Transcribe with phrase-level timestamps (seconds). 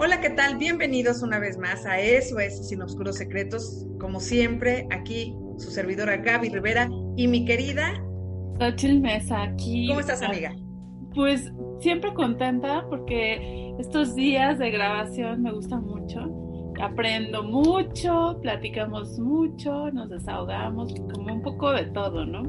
[0.00, 0.58] Hola, ¿qué tal?
[0.58, 3.84] Bienvenidos una vez más a Eso es Sin Obscuros Secretos.
[3.98, 8.00] Como siempre, aquí su servidora Gaby Rivera y mi querida
[8.60, 9.88] Xochitl Mesa aquí.
[9.88, 10.54] ¿Cómo estás, amiga?
[11.16, 16.20] Pues siempre contenta porque estos días de grabación me gustan mucho.
[16.80, 22.44] Aprendo mucho, platicamos mucho, nos desahogamos, como un poco de todo, ¿no?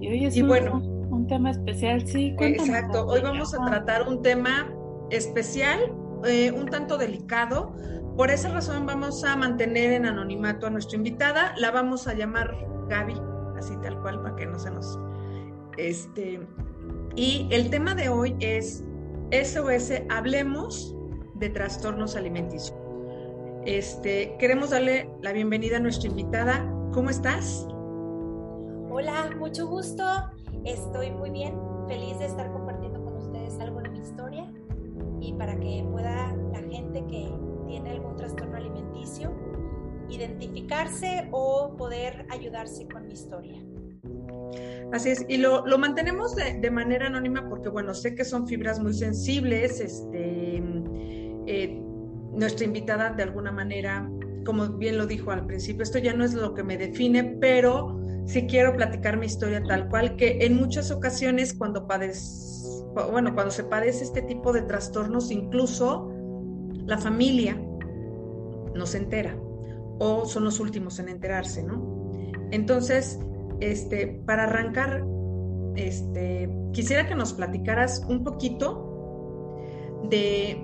[0.00, 0.78] Y hoy es un, bueno,
[1.10, 2.34] un tema especial, sí.
[2.40, 4.72] Exacto, hoy vamos a tratar un tema
[5.10, 5.92] especial
[6.24, 7.74] eh, un tanto delicado.
[8.16, 11.54] Por esa razón vamos a mantener en anonimato a nuestra invitada.
[11.56, 12.54] La vamos a llamar
[12.88, 13.20] Gaby,
[13.56, 14.98] así tal cual, para que no se nos...
[15.78, 16.40] Este,
[17.16, 18.84] y el tema de hoy es
[19.30, 20.94] SOS, hablemos
[21.34, 22.76] de trastornos alimenticios.
[23.64, 26.68] Este, queremos darle la bienvenida a nuestra invitada.
[26.92, 27.66] ¿Cómo estás?
[28.90, 30.04] Hola, mucho gusto.
[30.64, 31.54] Estoy muy bien,
[31.88, 34.51] feliz de estar compartiendo con ustedes algo de mi historia
[35.22, 37.32] y para que pueda la gente que
[37.66, 39.32] tiene algún trastorno alimenticio
[40.10, 43.58] identificarse o poder ayudarse con mi historia.
[44.92, 48.46] Así es, y lo, lo mantenemos de, de, manera anónima porque, bueno, sé que son
[48.46, 49.80] fibras muy sensibles.
[49.80, 50.62] Este,
[51.46, 51.82] eh,
[52.32, 54.10] nuestra invitada, de alguna manera,
[54.44, 58.01] como bien lo dijo al principio, esto ya no es lo que me define, pero
[58.26, 62.52] sí quiero platicar mi historia tal cual, que en muchas ocasiones cuando padeces
[62.94, 66.10] bueno, cuando se padece este tipo de trastornos, incluso
[66.86, 67.54] la familia
[68.74, 69.36] no se entera
[69.98, 72.10] o son los últimos en enterarse, ¿no?
[72.50, 73.18] Entonces,
[73.60, 75.06] este, para arrancar,
[75.76, 79.56] este, quisiera que nos platicaras un poquito
[80.10, 80.62] de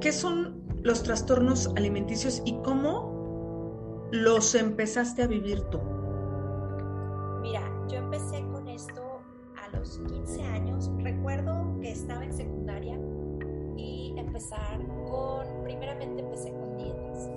[0.00, 5.80] qué son los trastornos alimenticios y cómo los empezaste a vivir tú.
[9.76, 12.98] Los 15 años, recuerdo que estaba en secundaria
[13.76, 17.30] y empezar con, primeramente empecé con dietas.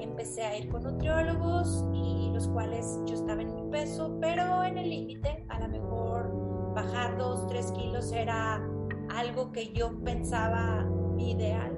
[0.00, 4.78] Empecé a ir con nutriólogos y los cuales yo estaba en mi peso, pero en
[4.78, 8.62] el límite, a lo mejor bajar 2, 3 kilos era
[9.10, 11.72] algo que yo pensaba mi ideal.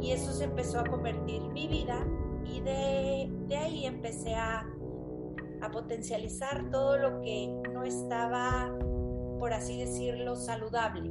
[0.00, 2.06] Y eso se empezó a convertir mi vida
[2.44, 4.66] y de, de ahí empecé a,
[5.60, 8.72] a potencializar todo lo que no estaba
[9.38, 11.10] por así decirlo, saludable.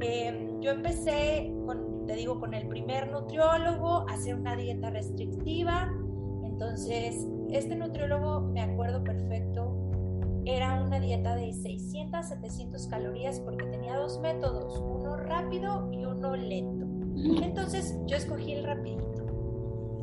[0.00, 5.90] Em, yo empecé, con, te digo, con el primer nutriólogo, a hacer una dieta restrictiva.
[6.44, 9.78] Entonces, este nutriólogo, me acuerdo perfecto,
[10.44, 16.34] era una dieta de 600 700 calorías porque tenía dos métodos, uno rápido y uno
[16.34, 16.86] lento.
[17.42, 19.12] Entonces, yo escogí el rapidito.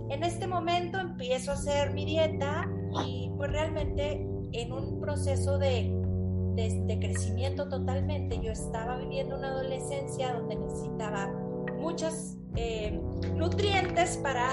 [0.09, 2.69] En este momento empiezo a hacer mi dieta
[3.05, 5.98] y pues realmente en un proceso de
[6.67, 8.39] de, crecimiento totalmente.
[8.39, 11.27] Yo estaba viviendo una adolescencia donde necesitaba
[11.77, 12.99] muchos eh,
[13.35, 14.49] nutrientes para,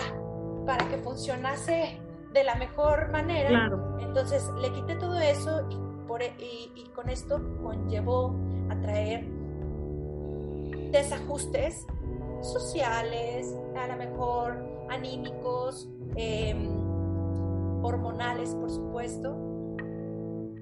[0.65, 2.01] para que funcionase
[2.33, 3.71] de la mejor manera.
[4.01, 8.35] Entonces le quité todo eso y, por, e, y, con esto conllevó
[8.71, 9.27] a traer
[10.93, 11.75] desajustes
[12.43, 14.57] sociales, a lo mejor
[14.91, 16.69] anímicos, em,
[17.83, 19.37] hormonales, por supuesto.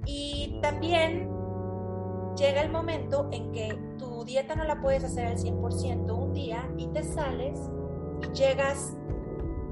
[0.06, 1.33] Y también
[2.36, 6.68] llega el momento en que tu dieta no la puedes hacer al 100% un día
[6.76, 7.58] y te sales
[8.22, 8.96] y llegas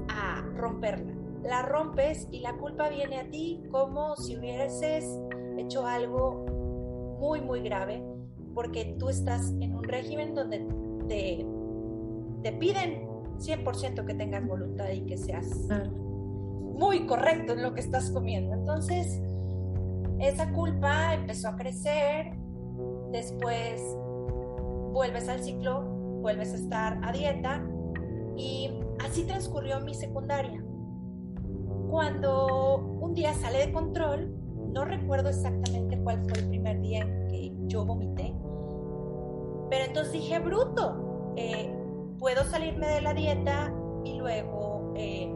[0.09, 1.13] a romperla.
[1.43, 5.05] La rompes y la culpa viene a ti como si hubieses
[5.57, 6.45] hecho algo
[7.19, 8.03] muy, muy grave,
[8.53, 10.65] porque tú estás en un régimen donde
[11.07, 11.45] te,
[12.43, 13.07] te piden
[13.39, 15.67] 100% que tengas voluntad y que seas
[16.73, 18.53] muy correcto en lo que estás comiendo.
[18.53, 19.21] Entonces,
[20.19, 22.42] esa culpa empezó a crecer
[23.13, 23.79] después
[24.91, 25.81] vuelves al ciclo,
[26.21, 27.63] vuelves a estar a dieta
[28.35, 28.71] y
[29.05, 30.61] así transcurrió mi secundaria.
[31.89, 34.35] Cuando un día sale de control,
[34.73, 38.33] no recuerdo exactamente cuál fue el primer día en que yo vomité,
[39.69, 41.71] pero entonces dije, bruto, eh,
[42.17, 43.71] puedo salirme de la dieta
[44.03, 45.31] y luego eh,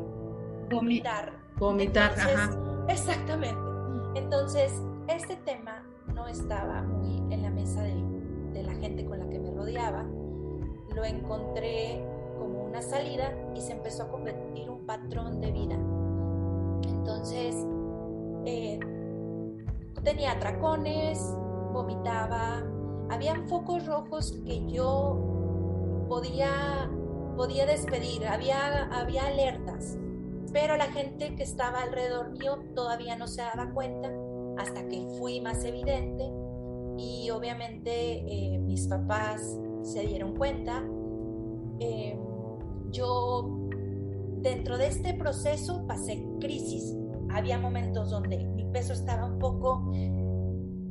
[0.69, 1.31] vomitar.
[1.57, 2.57] Vomitar, ajá.
[2.87, 3.59] Exactamente.
[4.15, 4.73] Entonces,
[5.07, 8.17] este tema no estaba muy en la mesa de,
[8.63, 10.03] la gente con la que me rodeaba.
[10.95, 12.03] Lo encontré
[12.39, 15.75] como una salida y se empezó a convertir un patrón de vida.
[16.87, 17.55] Entonces,
[18.45, 18.79] eh,
[20.03, 21.19] tenía atracones,
[21.71, 22.63] vomitaba,
[23.11, 26.89] habían focos rojos que yo podía,
[27.35, 29.99] podía despedir, había, había alertas,
[30.51, 34.09] pero la gente que estaba alrededor mío todavía no se daba cuenta
[34.57, 36.31] hasta que fui más evidente
[36.97, 40.83] y obviamente eh, mis papás se dieron cuenta
[41.79, 42.19] eh,
[42.91, 43.69] yo
[44.41, 46.95] dentro de este proceso pasé crisis.
[47.29, 49.91] Había momentos donde mi peso estaba un poco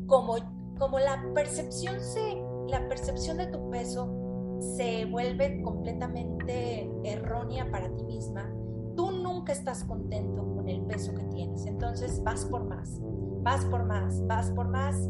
[0.07, 0.37] como,
[0.79, 2.37] como la percepción se,
[2.69, 8.51] la percepción de tu peso se vuelve completamente errónea para ti misma.
[8.95, 13.01] Tú nunca estás contento con el peso que tienes, entonces vas por más,
[13.47, 15.09] vas por más, vas por más.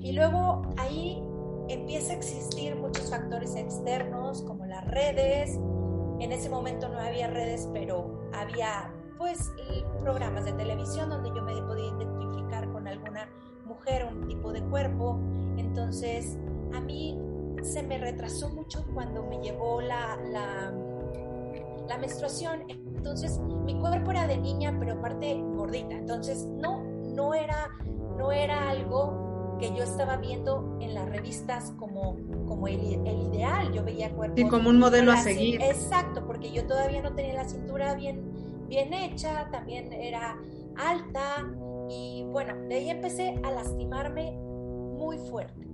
[0.00, 1.18] Y luego ahí
[1.68, 5.58] empieza a existir muchos factores externos como las redes.
[6.20, 9.50] En ese momento no había redes, pero había pues
[10.02, 13.30] programas de televisión donde yo me podía identificar con alguna
[13.64, 15.18] mujer un tipo de cuerpo.
[15.56, 16.38] Entonces,
[16.74, 17.18] a mí
[17.62, 20.70] se me retrasó mucho cuando me llegó la, la,
[21.88, 22.64] la menstruación.
[22.68, 25.94] Entonces, mi cuerpo era de niña, pero aparte gordita.
[25.94, 26.87] Entonces, no,
[27.18, 27.68] no era,
[28.16, 32.16] no era algo que yo estaba viendo en las revistas como,
[32.46, 33.72] como el, ideal.
[33.72, 34.38] Yo veía cuerpos.
[34.38, 35.60] Y como un modelo a seguir.
[35.60, 38.22] Exacto, porque yo todavía no tenía la cintura bien,
[38.68, 40.38] bien hecha, también era
[40.76, 41.44] alta.
[41.90, 44.38] Y bueno, de ahí empecé a lastimarme
[44.96, 45.66] muy fuerte.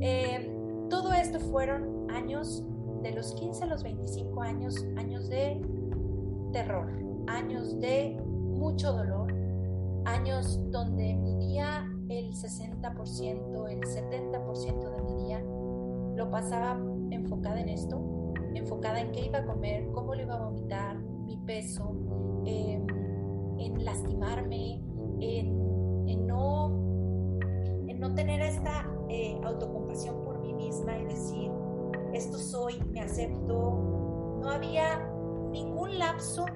[0.00, 2.64] Em, todo esto fueron años,
[3.02, 5.60] de los 15 a los 25 años, años de
[6.52, 6.90] terror,
[7.26, 9.19] años de mucho dolor,
[10.04, 15.40] años donde mi día el 60%, el 70% de mi día
[16.16, 16.78] lo pasaba
[17.10, 21.36] enfocada en esto, enfocada en qué iba a comer, cómo lo iba a vomitar, mi
[21.38, 21.94] peso,
[22.44, 22.86] em,
[23.58, 24.82] en lastimarme,
[25.20, 26.68] en, no,
[27.86, 31.50] en no tener esta eh, autocompasión por mí misma y decir,
[32.12, 34.38] esto soy, me acepto.
[34.40, 34.98] No había
[35.50, 36.46] ningún lapso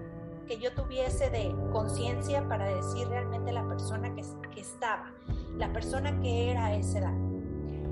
[0.46, 4.22] que yo tuviese de conciencia para decir realmente la persona que,
[4.54, 5.12] que estaba
[5.58, 7.14] la persona que era a esa edad.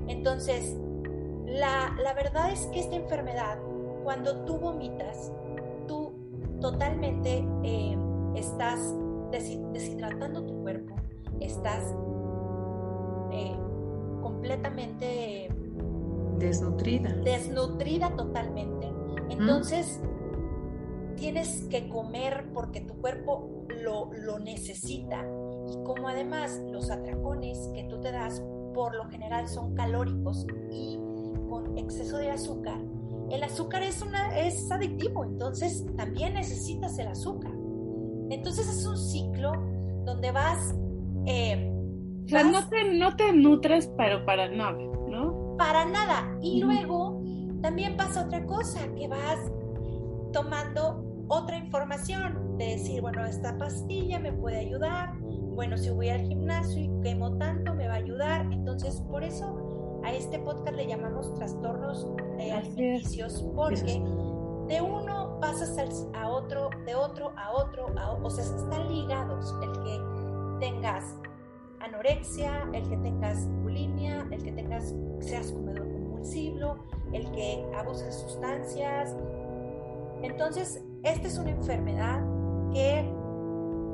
[0.07, 0.75] Entonces,
[1.45, 3.57] la, verdad es que esta enfermedad,
[4.03, 5.31] cuando tú vomitas,
[5.87, 6.13] tú
[6.59, 7.97] totalmente eh,
[8.35, 8.79] estás
[9.31, 10.95] deshidratando tu cuerpo,
[11.39, 11.83] estás
[13.31, 13.55] eh,
[14.21, 15.49] completamente
[16.37, 17.13] desnutrida.
[17.23, 18.91] Desnutrida totalmente.
[19.29, 20.01] Entonces,
[21.15, 25.25] tienes que comer porque tu cuerpo lo, lo necesita
[25.67, 28.43] y como además los atracones que tú te das
[28.73, 30.97] por lo general son calóricos y
[31.49, 32.79] con exceso de azúcar,
[33.29, 37.51] el azúcar es, una, es adictivo, entonces también necesitas el azúcar.
[38.29, 39.51] Entonces es un ciclo
[40.05, 40.75] donde vas...
[41.25, 41.69] Eh,
[42.25, 44.77] o sea, no te, no te nutres, pero para nada,
[45.07, 45.55] ¿no?
[45.57, 46.37] Para nada.
[46.41, 47.21] Y luego
[47.61, 49.39] también pasa otra cosa, que vas
[50.33, 55.13] tomando otra información, de decir, bueno, esta pastilla me puede ayudar,
[55.55, 58.41] bueno, si voy al gimnasio y quemo tanto, me va a ayudar.
[58.51, 62.07] Entonces, por eso a este podcast le llamamos trastornos
[62.39, 64.01] eh, alimenticios, porque
[64.67, 65.77] de uno pasas
[66.13, 67.87] a otro, de otro a otro,
[68.21, 69.55] o sea, están ligados.
[69.61, 71.15] El que tengas
[71.79, 76.77] anorexia, el que tengas bulimia, el que tengas, seas comedor compulsivo,
[77.11, 79.15] el que abuses de sustancias.
[80.23, 82.23] Entonces, esta es una enfermedad
[82.71, 83.13] que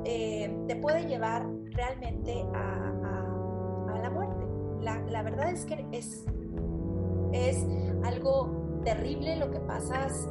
[0.06, 4.46] eh, te puede llevar realmente a, la muerte.
[4.80, 6.26] La, verdad es que es,
[8.04, 10.30] algo terrible lo que pasas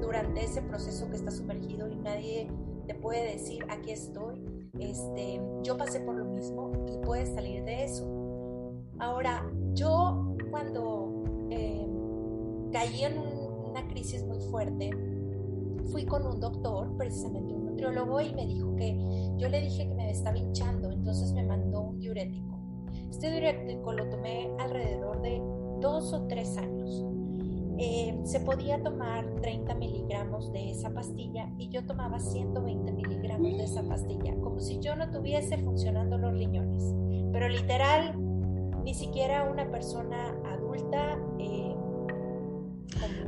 [0.00, 2.50] durante ese proceso que estás sumergido y nadie
[2.86, 4.70] te puede decir aquí estoy.
[4.78, 8.06] Este, yo pasé por lo mismo y puedes salir de eso.
[8.98, 11.86] Ahora, yo cuando eh,
[12.72, 14.90] caí en una crisis muy fuerte,
[15.90, 18.96] fui con un doctor, precisamente un nutriólogo, y me dijo que
[19.36, 22.58] yo le dije que me estaba hinchando, entonces me mandó un diurético.
[23.10, 25.42] Este diurético lo tomé alrededor de
[25.80, 27.04] dos o tres años.
[27.78, 33.64] Eh, se podía tomar 30 miligramos de esa pastilla y yo tomaba 120 miligramos de
[33.64, 36.94] esa pastilla, como si yo no tuviese funcionando los riñones.
[37.32, 38.14] Pero literal,
[38.84, 41.18] ni siquiera una persona adulta.
[41.38, 41.74] Eh,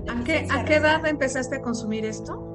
[0.08, 2.54] ¿A, qué, ¿A qué edad empezaste a consumir esto?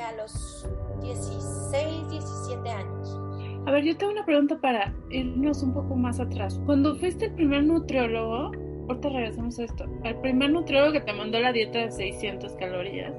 [0.00, 0.66] a los
[1.02, 3.20] 16, 17 años.
[3.66, 6.60] A ver, yo tengo una pregunta para irnos un poco más atrás.
[6.64, 8.52] Cuando fuiste el primer nutriólogo,
[8.88, 13.12] ahorita regresamos a esto, el primer nutriólogo que te mandó la dieta de 600 calorías,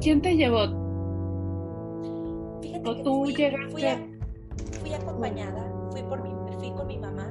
[0.00, 0.68] ¿quién te llevó?
[2.62, 4.08] Fíjate ¿O tú fui, llegaste?
[4.80, 7.30] Fui, acompañada, fui, por mi, fui con mi mamá,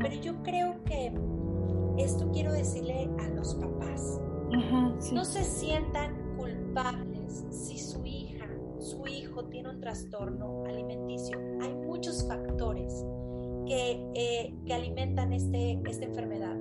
[0.00, 1.12] pero yo creo que
[1.98, 4.20] esto quiero decirle a los papás.
[5.12, 8.46] No se sientan culpables si su hija,
[8.78, 11.38] su hijo tiene un trastorno alimenticio.
[11.60, 13.04] Hay muchos factores
[13.66, 16.56] que, eh, que alimentan este, esta enfermedad.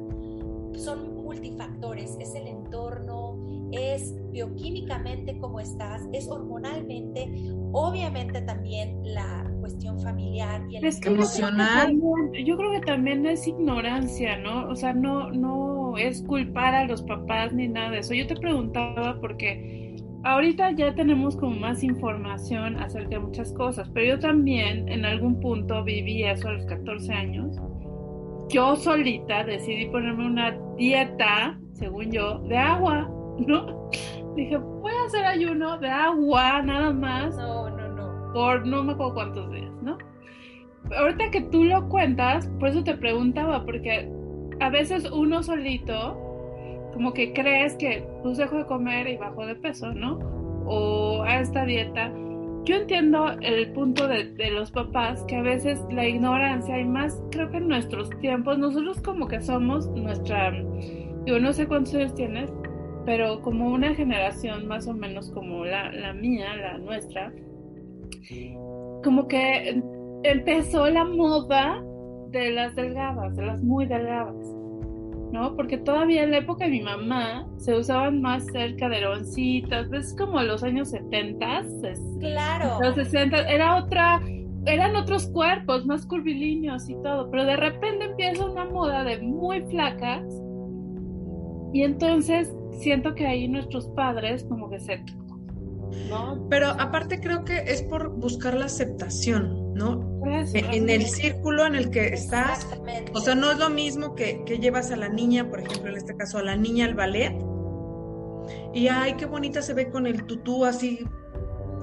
[0.73, 3.34] Son multifactores, es el entorno,
[3.71, 7.31] es bioquímicamente cómo estás, es hormonalmente,
[7.71, 11.97] obviamente también la cuestión familiar y el es que emocional.
[12.45, 14.69] Yo creo, que también es ignorancia, ¿no?
[14.69, 18.13] O sea, no, no es culpar a los papás ni nada de eso.
[18.13, 24.15] Yo te preguntaba porque ahorita ya tenemos como más información acerca de muchas cosas, pero
[24.15, 27.55] yo también en algún punto viví eso a los 14 años.
[28.49, 33.09] Yo solita decidí ponerme una dieta, según yo, de agua,
[33.47, 33.89] ¿no?
[34.35, 37.35] Dije, voy a hacer ayuno de agua nada más.
[37.37, 38.33] No, no, no.
[38.33, 39.97] Por no me acuerdo cuántos días, ¿no?
[40.97, 44.09] Ahorita que tú lo cuentas, por eso te preguntaba, porque
[44.59, 46.17] a veces uno solito,
[46.93, 50.19] como que crees que pues dejo de comer y bajo de peso, ¿no?
[50.65, 52.11] O a esta dieta.
[52.65, 57.21] Yo entiendo el punto de, de, los papás, que a veces la ignorancia, y más
[57.29, 60.51] creo que en nuestros tiempos, nosotros como que somos nuestra,
[61.27, 62.51] yo no sé cuántos años tienes,
[63.05, 67.31] pero como una generación más o menos como la, la mía, la nuestra,
[69.03, 69.81] como que
[70.23, 71.83] empezó la moda
[72.29, 74.35] de las delgadas, de las muy delgadas,
[75.31, 75.55] ¿no?
[75.55, 80.15] Porque todavía en la época de mi mamá se usaban más cerca de loncitas, es
[80.17, 81.63] como los años 70,
[82.19, 82.79] claro.
[82.81, 84.21] Los 60, era otra,
[84.65, 89.61] eran otros cuerpos más curvilíneos y todo, pero de repente empieza una moda de muy
[89.61, 90.23] flacas
[91.75, 95.03] y entonces siento que ahí nuestros padres como que se...
[96.09, 96.47] ¿no?
[96.49, 100.21] Pero aparte creo que es por buscar la aceptación, ¿no?
[100.53, 102.65] en el círculo en el que estás,
[103.13, 105.97] o sea, no es lo mismo que, que llevas a la niña, por ejemplo, en
[105.97, 107.35] este caso, a la niña al ballet,
[108.73, 111.05] y ay, qué bonita se ve con el tutú así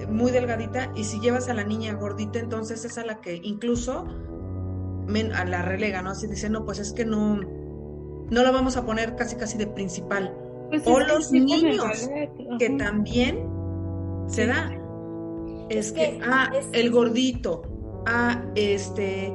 [0.09, 4.07] muy delgadita, y si llevas a la niña gordita, entonces es a la que incluso
[5.35, 6.09] a la relega, ¿no?
[6.09, 7.39] Así dice, no, pues es que no,
[8.33, 10.35] no la vamos a poner casi casi de principal.
[10.69, 12.09] Pues o los niños,
[12.57, 13.47] que también
[14.27, 14.71] se da.
[15.69, 17.61] Es, que, ah, el gordito,
[18.07, 19.33] ah, este,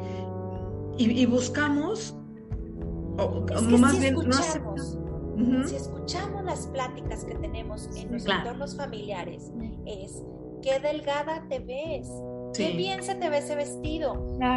[0.99, 2.17] y, buscamos,
[3.19, 3.47] o,
[3.79, 4.99] más si bien, escuchamos,
[5.67, 9.53] Si escuchamos las pláticas que tenemos en los entornos familiares,
[9.87, 10.23] es
[10.61, 12.09] qué delgada te ves,
[12.55, 14.15] qué bien se te ve ese vestido,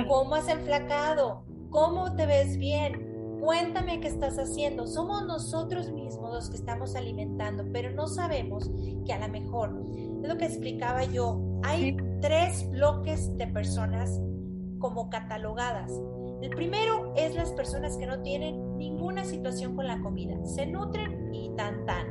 [0.08, 3.11] cómo has enflacado, cómo te ves bien,
[3.42, 4.86] Cuéntame qué estás haciendo.
[4.86, 8.70] Somos nosotros mismos los que estamos alimentando, pero no sabemos
[9.04, 9.84] que a lo mejor,
[10.22, 14.22] es lo que explicaba yo, hay tres bloques de personas
[14.78, 15.92] como catalogadas.
[16.44, 21.34] El primero es las personas que no tienen ninguna situación con la comida, se nutren
[21.34, 22.06] y tan tan.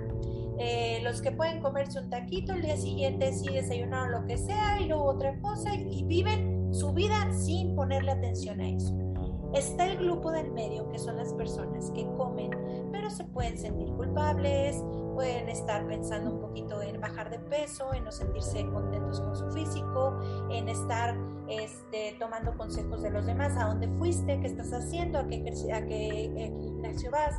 [0.58, 4.80] Eh, los que pueden comerse un taquito el día siguiente, sí desayunaron lo que sea
[4.80, 9.10] y luego otra cosa y viven su vida sin ponerle atención a eso.
[9.54, 12.50] Está el grupo del medio, que son las personas que comen,
[12.92, 14.83] pero se pueden sentir culpables,
[15.14, 19.50] pueden estar pensando un poquito en bajar de peso, en no sentirse contentos con su
[19.50, 21.16] físico, en estar
[21.49, 25.42] este, tomando consejos de los demás, a dónde fuiste, qué estás haciendo, a qué,
[25.75, 27.37] a qué eh, gimnasio vas.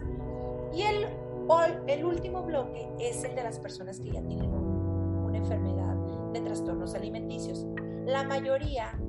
[0.74, 1.08] Y el,
[1.88, 5.96] el último bloque es el de las personas que ya tienen una enfermedad
[6.34, 7.66] de trastornos alimenticios.
[8.06, 9.00] La mayoría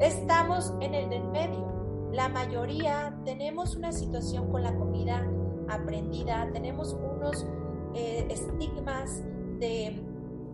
[0.00, 1.79] estamos en el del medio
[2.12, 5.26] la mayoría tenemos una situación con la comida
[5.68, 7.46] aprendida, tenemos unos
[7.94, 9.22] eh, estigmas
[9.58, 10.02] de,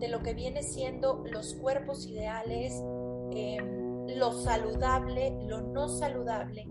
[0.09, 2.73] lo que viene siendo los cuerpos ideales,
[3.31, 6.67] em, lo saludable, lo no saludable,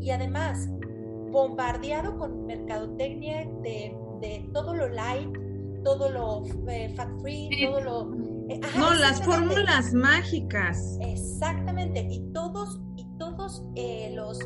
[0.00, 0.68] y además
[1.30, 3.96] bombardeado con mercadotecnia de,
[4.52, 5.30] todo lo light,
[5.84, 8.14] todo lo eh, fat free, todo lo...
[8.48, 10.98] Eh, no, las fórmulas mágicas.
[11.00, 12.80] Exactamente, y todos
[13.18, 14.40] todos eh, los,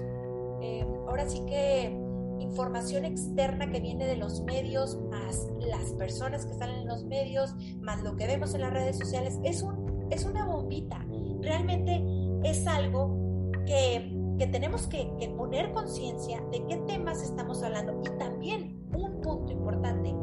[0.61, 1.97] eh, ahora sí que
[2.41, 7.55] información externa que viene de los medios, más las personas que están en los medios,
[7.81, 11.05] más lo que vemos en las redes sociales, es, un, es una bombita.
[11.41, 12.03] Realmente
[12.45, 18.01] es algo que, que tenemos que, que poner conciencia de qué temas estamos hablando.
[18.05, 20.15] Y también un punto importante,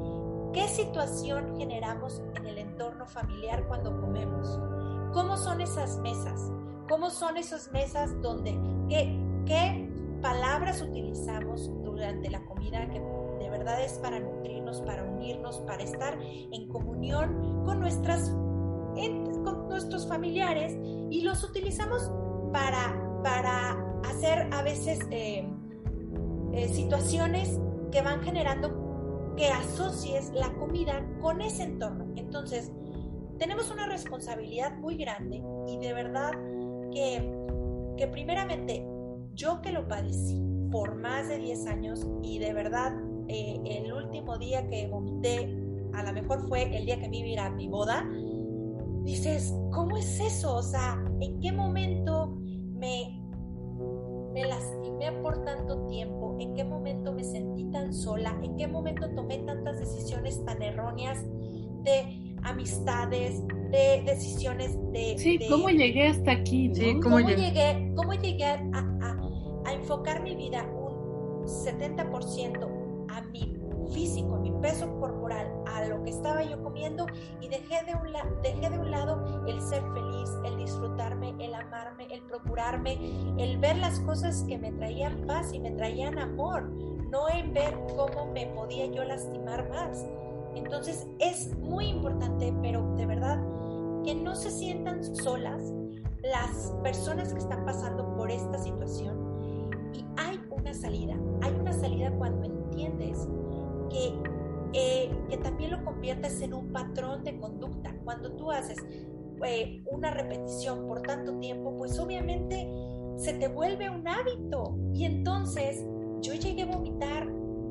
[0.53, 4.59] ¿qué situación generamos en el entorno familiar cuando comemos?
[5.13, 6.51] ¿Cómo son esas mesas?
[6.89, 8.57] ¿Cómo son esas mesas donde
[8.89, 9.15] qué,
[9.45, 9.87] qué
[10.21, 16.17] palabras utilizamos durante la comida que de verdad es para nutrirnos, para unirnos, para estar
[16.21, 18.29] en comunión con nuestras
[19.43, 20.75] con nuestros familiares
[21.09, 22.11] y los utilizamos
[22.51, 23.77] para, para
[24.09, 25.47] hacer a veces eh,
[26.53, 27.59] eh, situaciones
[27.91, 32.11] que van generando que asocies la comida con ese entorno.
[32.17, 32.71] Entonces,
[33.37, 36.31] tenemos una responsabilidad muy grande y de verdad
[36.91, 37.31] que,
[37.97, 38.85] que primeramente
[39.33, 40.41] yo que lo padecí
[40.71, 42.93] por más de 10 años y de verdad
[43.27, 45.55] eh, el último día que vomité,
[45.93, 48.07] a lo mejor fue el día que me iba a mi boda,
[49.03, 50.55] dices, ¿cómo es eso?
[50.55, 52.37] O sea, ¿en qué momento
[52.73, 53.21] me,
[54.33, 56.37] me lastimé por tanto tiempo?
[56.39, 58.37] ¿En qué momento me sentí tan sola?
[58.43, 61.23] ¿En qué momento tomé tantas decisiones tan erróneas
[61.83, 63.41] de amistades,
[63.71, 65.15] de decisiones de...
[65.17, 66.71] Sí, ¿cómo llegué hasta aquí?
[67.01, 67.91] ¿cómo, llegué?
[67.95, 68.59] ¿Cómo llegué a,
[69.65, 73.59] a enfocar mi vida un 70% a mi
[73.93, 77.05] físico, mi peso corporal, a lo que estaba yo comiendo
[77.41, 82.07] y dejé de, un dejé de un lado el ser feliz, el disfrutarme, el amarme,
[82.11, 82.97] el procurarme,
[83.37, 86.69] el ver las cosas que me traían paz y me traían amor,
[87.09, 90.05] no en ver cómo me podía yo lastimar más.
[90.55, 93.41] Entonces es muy importante, pero de verdad,
[94.03, 95.73] que no se sientan solas
[96.23, 99.17] las personas que están pasando por esta situación.
[99.93, 103.27] Y hay una salida, hay una salida cuando entiendes
[103.89, 104.13] que,
[104.73, 107.95] eh, que también lo conviertes en un patrón de conducta.
[108.03, 108.77] Cuando tú haces
[109.45, 112.67] eh, una repetición por tanto tiempo, pues obviamente
[113.17, 114.77] se te vuelve un hábito.
[114.93, 115.85] Y entonces
[116.21, 117.27] yo llegué a vomitar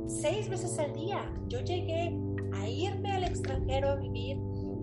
[0.06, 1.32] seis veces al día.
[1.48, 2.18] Yo llegué
[2.52, 4.38] a irme al extranjero a vivir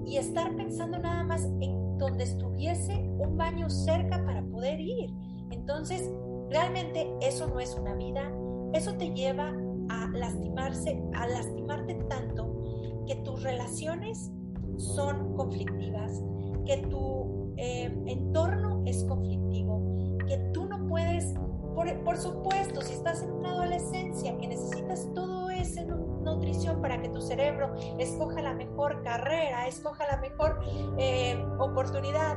[0.05, 5.10] y estar pensando nada más en donde estuviese un baño cerca para poder ir.
[5.51, 6.12] Entonces,
[6.50, 8.31] realmente eso no es una vida,
[8.74, 9.53] eso te lleva
[9.89, 14.31] a lastimarse, a lastimarte tanto que tus relaciones
[14.77, 16.24] son conflictivas,
[16.65, 21.34] que tu eh, entorno es conflictivo, que tú no puedes,
[21.75, 25.86] por, por, supuesto, si estás en una adolescencia que necesitas todo ese
[26.25, 30.60] nutrición para que tu cerebro escoja la mejor carrera, escoja la mejor
[30.98, 32.36] eh, oportunidad,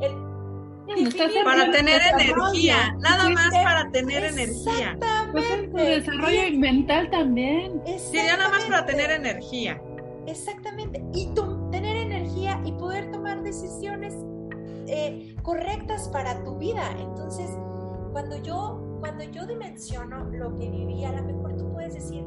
[0.00, 0.30] el
[1.44, 4.98] para tener energía, nada más para tener energía.
[5.30, 7.80] Pues desarrollo mental también.
[7.98, 9.80] Sí, nada más para tener energía.
[10.26, 11.02] Exactamente.
[11.14, 11.32] Y
[11.70, 14.14] tener energía y poder tomar decisiones
[14.86, 16.82] eh, correctas para tu vida.
[16.98, 17.50] Entonces,
[18.12, 22.24] cuando yo, cuando yo dimensiono lo que viví, a lo mejor tú puedes decir,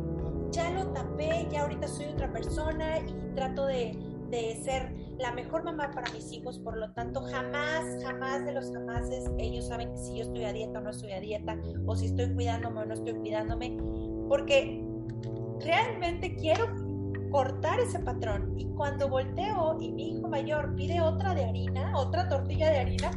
[0.53, 5.63] ya lo tapé, ya ahorita soy otra persona y trato de de ser la mejor
[5.63, 10.17] mamá para mis hijos, por lo tanto jamás, jamás de los jamases ellos saben si
[10.17, 12.95] yo estoy a dieta o no estoy a dieta, o si estoy cuidándome o no
[12.95, 13.77] estoy cuidándome,
[14.27, 14.83] porque
[15.63, 16.65] realmente quiero
[17.29, 18.55] cortar ese patrón.
[18.57, 23.11] Y cuando volteo y mi hijo mayor pide otra de harina, otra tortilla de harina,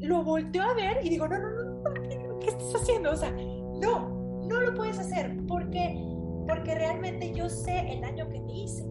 [0.00, 3.10] lo volteo a ver y digo, no, no, no, ¿qué estás haciendo?
[3.10, 6.02] O sea, no, no lo puedes hacer porque,
[6.48, 8.84] porque realmente yo sé el daño que me hice.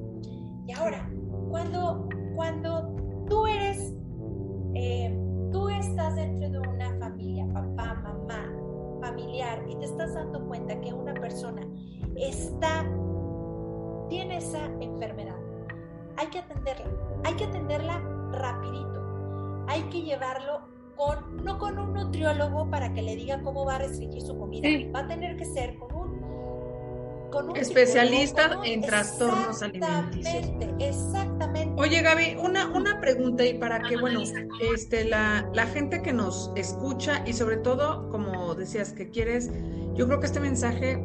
[0.67, 1.09] Y ahora,
[1.49, 2.95] cuando, cuando
[3.27, 3.95] tú eres,
[4.75, 5.17] eh,
[5.51, 8.53] tú estás dentro de una familia, papá, mamá,
[9.01, 11.67] familiar, y te estás dando cuenta que una persona
[12.15, 12.85] está,
[14.09, 15.35] tiene esa enfermedad,
[16.17, 16.91] hay que atenderla,
[17.23, 17.99] hay que atenderla
[18.33, 20.61] rapidito, hay que llevarlo
[20.95, 24.67] con, no con un nutriólogo para que le diga cómo va a restringir su comida,
[24.93, 25.96] va a tener que ser con
[27.55, 30.45] especialista en trastornos alimenticios.
[30.79, 31.81] Exactamente.
[31.81, 34.21] Oye, Gaby, una, una pregunta y para que, bueno,
[34.73, 39.51] este, la, la gente que nos escucha y sobre todo, como decías, que quieres,
[39.95, 41.03] yo creo que este mensaje,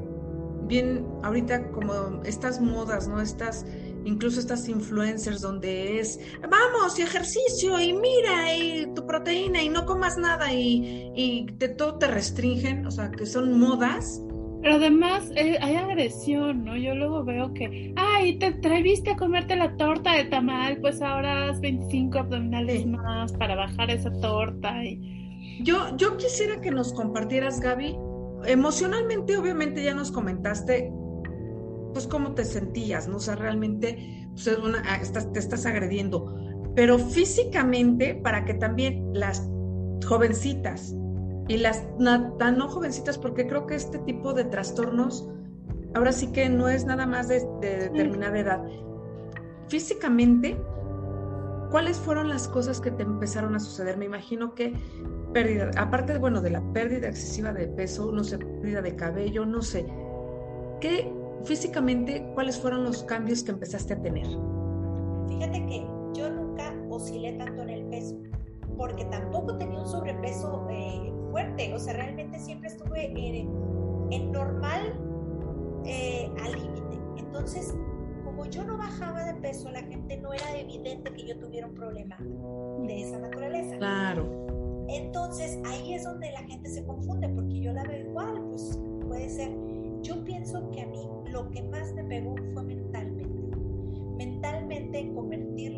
[0.65, 3.21] bien, ahorita como estas modas, ¿no?
[3.21, 3.65] Estas,
[4.05, 9.87] incluso estas influencers donde es, vamos, y ejercicio, y mira, y tu proteína, y no
[9.87, 14.21] comas nada, y, y te, todo te restringen, o sea, que son modas
[14.63, 16.77] pero además eh, hay agresión, ¿no?
[16.77, 21.49] Yo luego veo que, ay, te atreviste a comerte la torta de tamal, pues ahora
[21.49, 24.85] haz 25 abdominales más para bajar esa torta.
[24.85, 25.59] Y...
[25.65, 27.97] Yo, yo quisiera que nos compartieras, Gaby,
[28.45, 30.93] emocionalmente, obviamente ya nos comentaste,
[31.93, 33.17] pues cómo te sentías, ¿no?
[33.17, 34.49] O sea, realmente pues,
[34.85, 36.37] ah, estás, te estás agrediendo,
[36.77, 39.51] pero físicamente, para que también las
[40.07, 40.95] jovencitas
[41.53, 41.87] y las
[42.39, 45.29] tan no jovencitas, porque creo que este tipo de trastornos,
[45.95, 48.65] ahora sí que no es nada más de, determinada edad.
[49.69, 50.59] Físicamente,
[51.71, 53.99] ¿cuáles fueron las cosas que te empezaron a suceder?
[53.99, 54.73] Me imagino que
[55.35, 59.61] pérdida, aparte, bueno, de la pérdida excesiva de peso, no sé, pérdida de cabello, no
[59.61, 59.85] sé.
[60.81, 61.13] ¿Qué
[61.45, 64.27] físicamente, cuáles fueron los cambios que empezaste a tener?
[65.29, 68.17] Fíjate que yo nunca oscilé tanto en el peso,
[68.79, 74.95] porque tampoco tenía un sobrepeso eh, fuerte, o sea, realmente siempre estuve en, normal
[75.87, 76.99] eh, al límite.
[77.17, 77.75] Entonces,
[78.23, 81.75] como yo no bajaba de peso, la gente no era evidente que yo tuviera un
[81.75, 82.17] problema
[82.87, 83.77] de esa naturaleza.
[83.79, 84.87] Claro.
[84.89, 89.31] Entonces, ahí es donde la gente se confunde, porque yo la veo igual, pues puede
[89.31, 89.51] ser.
[90.03, 93.57] Yo pienso que a mí lo que más me pegó fue mentalmente.
[94.19, 95.72] Mentalmente convertirlo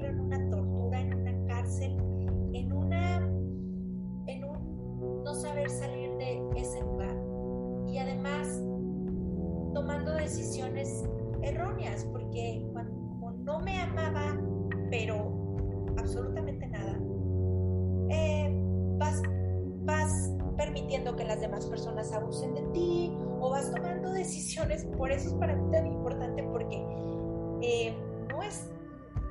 [11.75, 14.39] erróneas, porque cuando no me amaba,
[14.91, 15.33] pero
[15.99, 16.99] absolutamente nada,
[18.11, 18.51] eh,
[18.99, 19.23] vas,
[19.85, 24.85] vas permitiendo que las demás personas abusen de ti o vas tomando decisiones.
[24.97, 26.85] Por eso es para mí tan importante porque
[27.63, 27.97] eh,
[28.31, 28.71] no, es,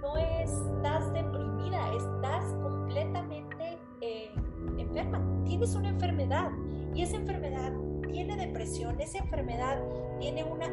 [0.01, 4.31] no estás deprimida, estás completamente eh,
[4.77, 5.21] enferma.
[5.45, 6.51] Tienes una enfermedad
[6.93, 7.71] y esa enfermedad
[8.11, 9.81] tiene depresión, esa enfermedad
[10.19, 10.67] tiene una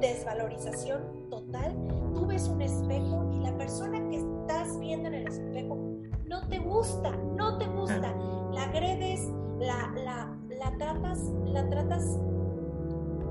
[0.00, 1.76] desvalorización total.
[2.14, 5.76] Tú ves un espejo y la persona que estás viendo en el espejo
[6.26, 8.14] no te gusta, no te gusta.
[8.52, 12.18] La agredes, la, la, la tratas, la tratas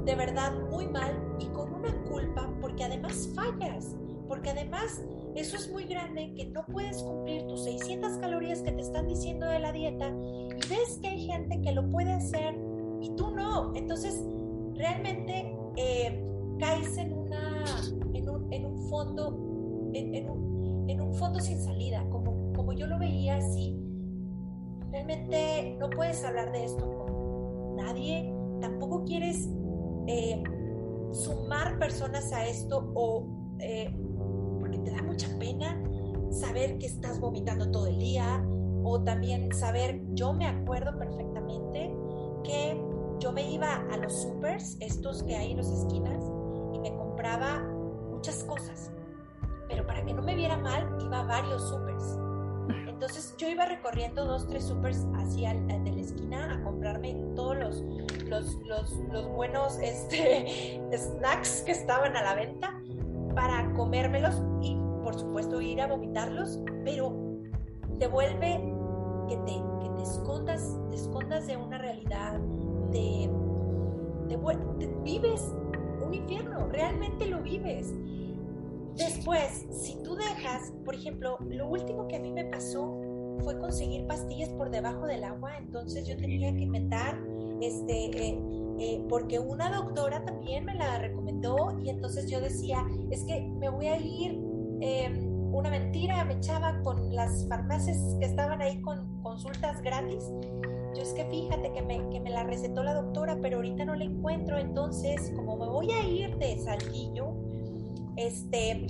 [0.05, 3.95] de verdad muy mal y con una culpa porque además fallas,
[4.27, 5.01] porque además
[5.36, 9.45] eso es muy grande que no puedes cumplir tus 600 calorías que te están diciendo
[9.47, 12.55] de la dieta y ves que hay gente que lo puede hacer
[13.01, 13.73] y tú no.
[13.75, 14.21] Entonces,
[14.73, 16.28] realmente eh,
[16.59, 17.65] caes en, una,
[18.13, 22.85] en, un, en un fondo, en, un, en, un, fondo sin salida, como, como yo
[22.87, 23.79] lo veía así.
[24.91, 29.49] Realmente no puedes hablar de esto con nadie, tampoco quieres
[30.07, 30.43] eh,
[31.11, 33.95] sumar personas a esto o eh,
[34.59, 35.81] porque te da mucha pena
[36.31, 38.43] saber que estás vomitando todo el día
[38.83, 41.93] o también saber, yo me acuerdo perfectamente
[42.43, 42.81] que
[43.19, 46.23] yo me iba a los supers, estos que hay en las esquinas,
[47.19, 47.60] compraba
[48.12, 48.93] muchas cosas.
[49.67, 52.17] Pero para que no me viera mal, iba a varios supers.
[52.88, 57.82] Entonces yo iba recorriendo dos, tres supers hacia de la esquina a comprarme todos los,
[58.29, 62.82] los, los, los buenos este, snacks que estaban a la venta
[63.36, 67.13] para comérmelos y por supuesto ir a vomitarlos, pero
[67.99, 68.63] te vuelve
[69.27, 72.39] que te, que te escondas, te escondas de una realidad,
[72.91, 73.29] de,
[75.03, 75.53] vives
[76.09, 77.93] un infierno, realmente lo vives.
[78.97, 82.99] Después, si tú dejas, por ejemplo, lo último que a mí me pasó
[83.43, 87.17] fue conseguir pastillas por debajo del agua, entonces yo tenía que inventar,
[87.61, 88.41] este, eh,
[88.79, 93.69] eh, porque una doctora también me la recomendó y entonces yo decía, es que me
[93.69, 94.31] voy a ir,
[94.81, 100.23] em, una mentira me echaba con las farmacias que estaban ahí con consultas gratis
[100.99, 104.05] es que fíjate que me, que me la recetó la doctora, pero ahorita no la
[104.05, 107.33] encuentro, entonces como me voy a ir de Saltillo,
[108.19, 108.88] este,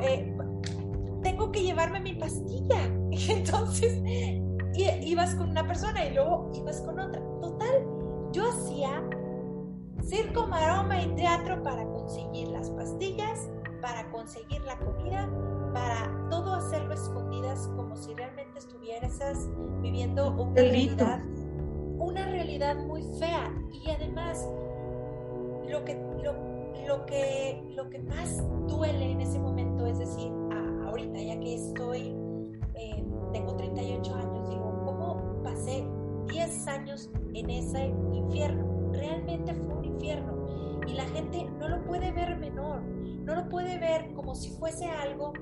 [0.00, 0.36] eh,
[1.22, 2.78] tengo que llevarme mi pastilla.
[3.28, 4.00] Entonces,
[5.02, 7.20] ibas con una persona y luego ibas con otra.
[7.40, 7.84] Total,
[8.32, 9.02] yo hacía
[10.02, 13.50] circo, maroma y teatro para conseguir las pastillas,
[13.82, 15.28] para conseguir la comida,
[15.76, 19.46] para todo hacerlo escondidas como si realmente estuvieras
[19.82, 21.20] viviendo una realidad,
[21.98, 23.52] una realidad muy fea.
[23.84, 24.42] Y además,
[25.68, 25.94] lo que,
[26.86, 31.54] lo, que, lo que más duele en ese momento es decir, ah, ahorita ya que
[31.56, 32.16] estoy,
[32.74, 35.86] eh, tengo 38 años, digo, ¿cómo pasé
[36.28, 38.92] 10 años en ese infierno?
[38.92, 40.80] Realmente fue un infierno.
[40.88, 44.86] Y la gente no lo puede ver menor, no lo puede ver como si fuese
[44.86, 45.32] algo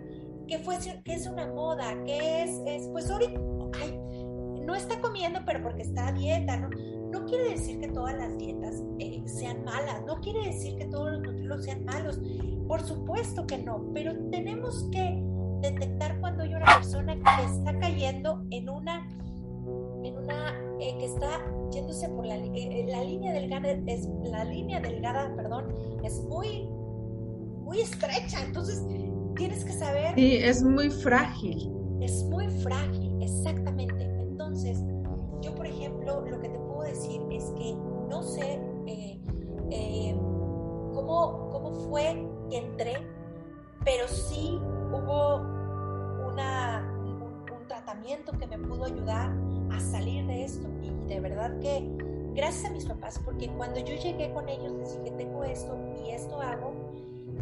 [0.47, 3.41] que, fuese, que es una moda, que es, es pues ahorita,
[3.81, 3.99] ay,
[4.65, 6.71] no está comiendo, pero porque está a dieta, ¿no?
[7.11, 11.13] No quiere decir que todas las dietas eh, sean malas, no quiere decir que todos
[11.13, 12.21] los nutrientes sean malos,
[12.67, 15.23] por supuesto que no, pero tenemos que
[15.61, 19.07] detectar cuando hay una persona que está cayendo en una,
[20.03, 24.81] en una, eh, que está yéndose por la, eh, la línea delgada, es, la línea
[24.81, 26.69] delgada, perdón, es muy,
[27.63, 28.83] muy estrecha, entonces
[29.35, 30.15] tienes que saber.
[30.15, 31.71] Sí, es muy frágil.
[32.01, 34.05] Es muy frágil, exactamente.
[34.21, 34.83] Entonces,
[35.41, 37.75] yo, por ejemplo, lo que te puedo decir es que
[38.09, 39.21] no sé eh,
[39.71, 40.15] eh,
[40.95, 42.95] cómo, cómo fue que entré,
[43.85, 44.59] pero sí
[44.93, 45.37] hubo
[46.31, 49.35] una, un, tratamiento que me pudo ayudar
[49.71, 50.69] a salir de esto.
[50.83, 51.83] Y de verdad que
[52.35, 56.11] gracias a mis papás, porque cuando yo llegué con ellos les dije, tengo esto y
[56.11, 56.73] esto hago,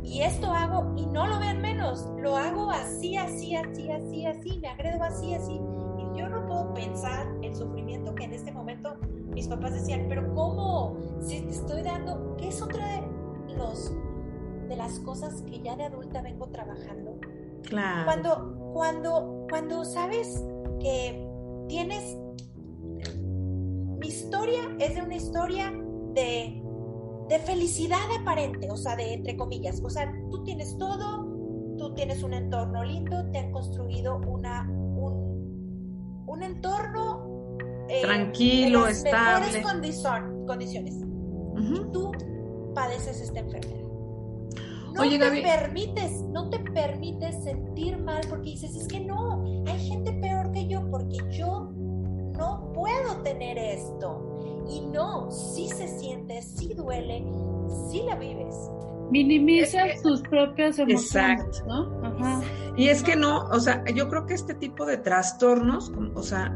[0.03, 4.59] y esto hago y no lo vean menos, lo hago así, así, así, así, así,
[4.61, 5.53] me agredo así, así.
[5.53, 8.97] Y yo no puedo pensar el sufrimiento que en este momento
[9.33, 10.97] mis papás decían, pero ¿cómo?
[11.21, 13.93] Si te estoy dando, ¿qué es otra de, los,
[14.69, 17.19] de las cosas que ya de adulta vengo trabajando?
[17.63, 18.05] Claro.
[18.05, 20.45] Cuando, cuando, cuando sabes
[20.81, 21.27] que
[21.69, 22.19] tienes,
[23.99, 25.73] mi historia es de una historia
[26.13, 26.62] de
[27.29, 29.81] de felicidad aparente, o sea, de entre comillas.
[29.83, 36.25] O sea, tú tienes todo, tú tienes un entorno lindo, te han construido una, un,
[36.27, 37.57] un entorno
[37.89, 39.47] eh, tranquilo, de estable.
[39.53, 40.07] Mejores
[40.47, 40.95] condiciones.
[41.59, 42.13] Y tú
[42.75, 43.83] padeces esta enfermedad.
[44.95, 50.13] No te permites, no te permites sentir mal porque dices, es que no, hay gente
[50.13, 51.71] peor que yo porque yo
[52.37, 54.32] no puedo tener esto.
[54.73, 57.25] Y no, sí se siente, sí duele,
[57.91, 58.55] sí la vives.
[59.11, 62.43] Minimizas tus propias emociones, ¿no?
[62.77, 66.49] Y es que no, o sea, yo creo que este tipo de trastornos, o sea,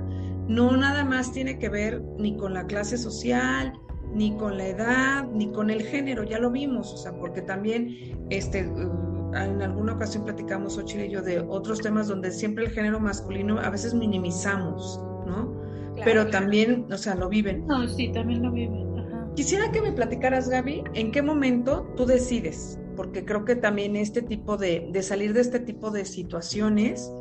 [0.48, 3.74] no nada más tiene que ver ni con la clase social,
[4.14, 8.26] ni con la edad, ni con el género, ya lo vimos, o sea, porque también
[8.30, 12.70] este uh, en alguna ocasión platicamos Ochil y yo de otros temas donde siempre el
[12.70, 15.65] género masculino a veces minimizamos, ¿no?
[16.04, 17.66] Pero también, o sea, lo viven.
[17.66, 18.86] No, sí, también lo viven.
[19.34, 24.22] Quisiera que me platicaras, Gaby, en qué momento tú decides, porque creo que también este
[24.22, 27.12] tipo de, de salir de este tipo de situaciones,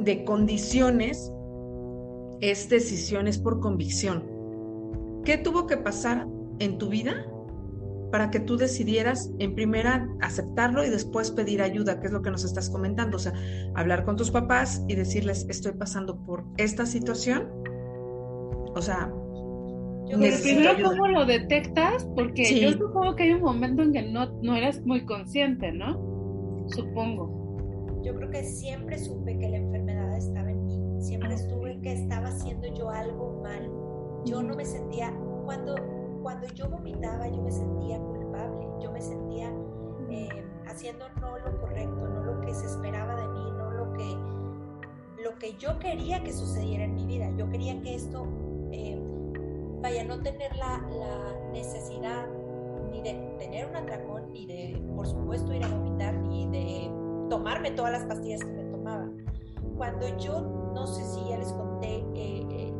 [0.00, 1.32] de condiciones,
[2.40, 4.22] es decisiones por convicción.
[5.24, 6.28] ¿Qué tuvo que pasar
[6.60, 7.26] en tu vida
[8.12, 12.30] para que tú decidieras en primera aceptarlo y después pedir ayuda, que es lo que
[12.30, 13.32] nos estás comentando, o sea,
[13.74, 17.48] hablar con tus papás y decirles, estoy pasando por esta situación
[18.76, 19.10] o sea,
[20.06, 24.26] yo primero cómo lo detectas, porque yo supongo que hay un momento en que no,
[24.42, 25.98] no eras muy consciente, ¿no?
[26.68, 28.02] Supongo.
[28.04, 31.92] Yo creo que siempre supe que la enfermedad estaba en mí, siempre ah, estuve que
[31.92, 33.68] estaba haciendo yo algo mal.
[34.26, 35.12] Yo no me sentía,
[35.44, 35.74] cuando,
[36.22, 39.50] cuando yo vomitaba, yo me sentía culpable, yo me sentía
[40.10, 40.28] eh,
[40.66, 45.38] haciendo no lo correcto, no lo que se esperaba de mí, no lo que, lo
[45.38, 47.32] que yo quería que sucediera en mi vida.
[47.36, 48.26] Yo quería que esto
[48.76, 48.98] eh,
[49.80, 50.82] vaya, no tener la,
[51.52, 52.26] necesidad
[52.90, 56.90] ni de tener un atracón, ni de, por supuesto, ir a vomitar, ni de
[57.30, 59.10] tomarme todas las pastillas que me tomaba.
[59.76, 60.40] Cuando yo,
[60.74, 62.72] no sé si ya les conté eh,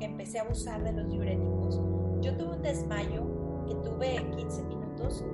[0.00, 1.80] que empecé a abusar de los diuréticos,
[2.20, 3.22] yo tuve un desmayo
[3.66, 5.24] que tuve 15 minutos,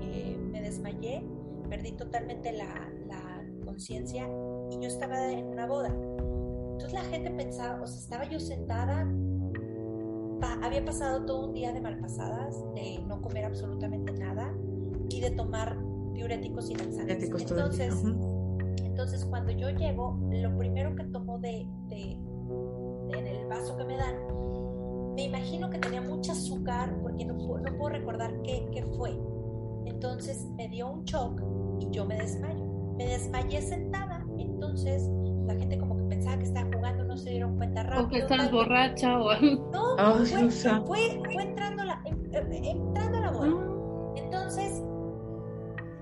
[0.00, 1.22] eh, me desmayé,
[1.68, 4.26] perdí totalmente la, la conciencia
[4.70, 5.88] y yo estaba en una boda.
[5.88, 9.06] Entonces la gente pensaba, o sea, estaba yo sentada
[10.62, 14.54] había pasado todo un día de malpasadas, de no comer absolutamente nada
[15.08, 15.76] y de tomar
[16.12, 17.24] diuréticos y laxantes.
[17.24, 17.94] Entonces,
[18.84, 22.12] entonces, cuando yo llego, lo primero que tomo de, de,
[23.16, 24.16] en el vaso que me dan,
[25.14, 29.18] me imagino que tenía mucho azúcar porque no, no puedo recordar qué, qué fue.
[29.86, 31.42] Entonces me dio un shock
[31.80, 32.64] y yo me desmayo.
[32.96, 35.08] Me desmayé sentada, entonces
[35.46, 38.04] la gente como que pensaba que estaba jugando, no se dieron cuenta rápido.
[38.04, 39.70] O que estás borracha o algo.
[39.72, 43.56] No, ah, fue, fue, fue, entrando, la, entrando a la bola.
[43.58, 44.12] Ah.
[44.16, 44.82] Entonces,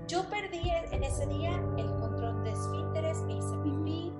[0.07, 4.13] yo perdí en ese día el control de esfínteres, me hice pipí,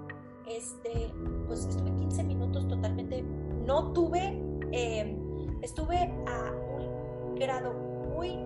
[0.48, 1.14] este,
[1.48, 3.24] pues estuve 15 minutos totalmente,
[3.66, 5.18] no tuve, eh,
[5.62, 7.74] estuve a un grado
[8.16, 8.38] muy,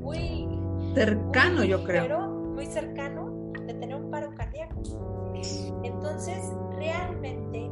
[0.00, 0.48] muy
[0.94, 2.28] cercano, yo creo.
[2.28, 3.27] Muy cercano
[6.18, 7.70] Entonces, realmente,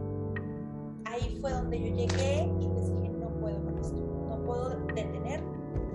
[1.05, 3.97] ahí fue donde yo llegué y les dije, no puedo con esto,
[4.29, 5.43] no puedo detener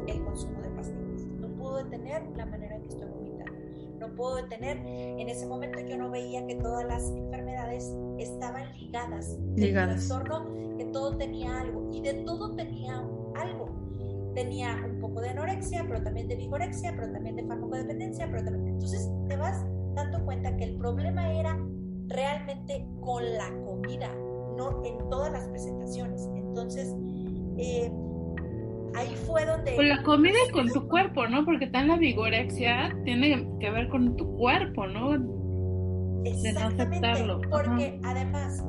[0.08, 3.54] el consumo de pastillas, no puedo detener la manera en que estoy vomitando,
[4.02, 9.40] no puedo detener, en ese momento yo no veía que todas las enfermedades estaban ligadas,
[9.56, 10.12] ligadas.
[10.12, 12.98] En que todo tenía algo y de todo tenía
[13.36, 13.70] algo.
[14.36, 18.74] Tenía un poco de anorexia, pero también de vigorexia, pero también de farmacodependencia, pero también...
[18.74, 21.58] Entonces te vas dando cuenta que el problema era
[22.14, 24.14] realmente con la comida,
[24.58, 26.30] no en todas las presentaciones.
[26.36, 26.96] Entonces,
[27.58, 27.92] eh,
[28.96, 29.76] ahí fue donde...
[29.76, 31.46] Con la comida y con tu cuerpo, ¿no?
[31.46, 35.14] Porque tan la vigorexia tiene que ver con tu cuerpo, ¿no?
[36.24, 37.10] Exactamente,
[37.50, 38.64] porque además,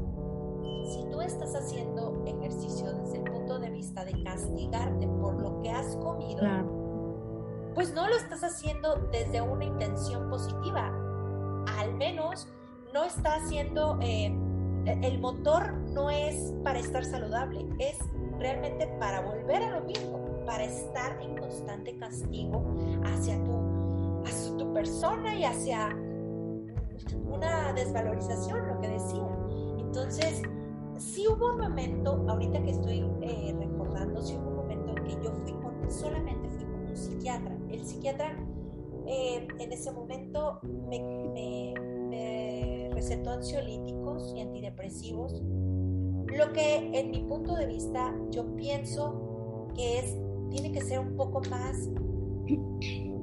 [0.93, 5.71] si tú estás haciendo ejercicio desde el punto de vista de castigarte por lo que
[5.71, 6.41] has comido,
[7.75, 10.93] pues no lo estás haciendo desde una intención positiva
[11.79, 12.49] al menos
[12.93, 14.33] no está haciendo, eh,
[14.85, 17.99] el motor no es para estar saludable, es
[18.39, 22.63] realmente para volver a lo mismo, para estar en constante castigo
[23.05, 25.97] hacia tu, hacia tu persona y hacia
[27.27, 29.27] una desvalorización, lo que decía.
[29.79, 30.43] Entonces,
[30.99, 35.25] sí hubo un momento, ahorita que estoy eh, recordando, sí hubo un momento en que
[35.25, 37.57] yo fui con, solamente fui con un psiquiatra.
[37.71, 38.37] El psiquiatra
[39.07, 41.75] eh, en ese momento me,
[43.03, 50.17] recetó ansiolíticos y antidepresivos, lo que en mi punto de vista yo pienso que es
[50.51, 51.91] tiene que ser un poco más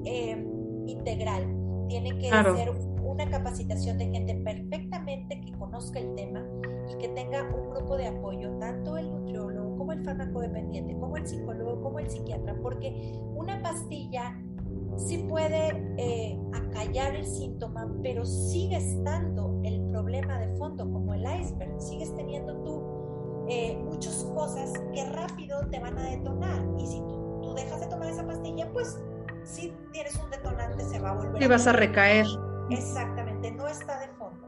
[0.06, 0.46] eh,
[0.86, 1.48] integral,
[1.88, 2.72] tiene que ser
[3.04, 6.46] una capacitación de gente perfectamente que conozca el tema
[6.92, 11.26] y que tenga un grupo de apoyo, tanto el nutriólogo como el farmacodependiente, como el
[11.26, 14.38] psicólogo, como el psiquiatra, porque una pastilla
[14.98, 19.49] sí puede eh, acallar el síntoma, pero sigue estando
[20.00, 25.80] problema de fondo como el iceberg, sigues teniendo tú eh, muchas cosas que rápido te
[25.80, 28.98] van a detonar y si tú, tú, dejas de tomar esa pastilla, pues
[29.44, 31.44] si tienes un detonante se va a volver.
[31.44, 32.26] Y vas a recaer.
[32.70, 34.48] Exactamente, no está de fondo.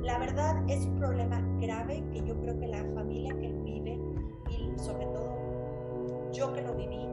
[0.00, 4.00] La verdad es un problema grave que yo creo que la familia que lo vive
[4.48, 5.36] y sobre todo
[6.32, 7.06] yo que lo viví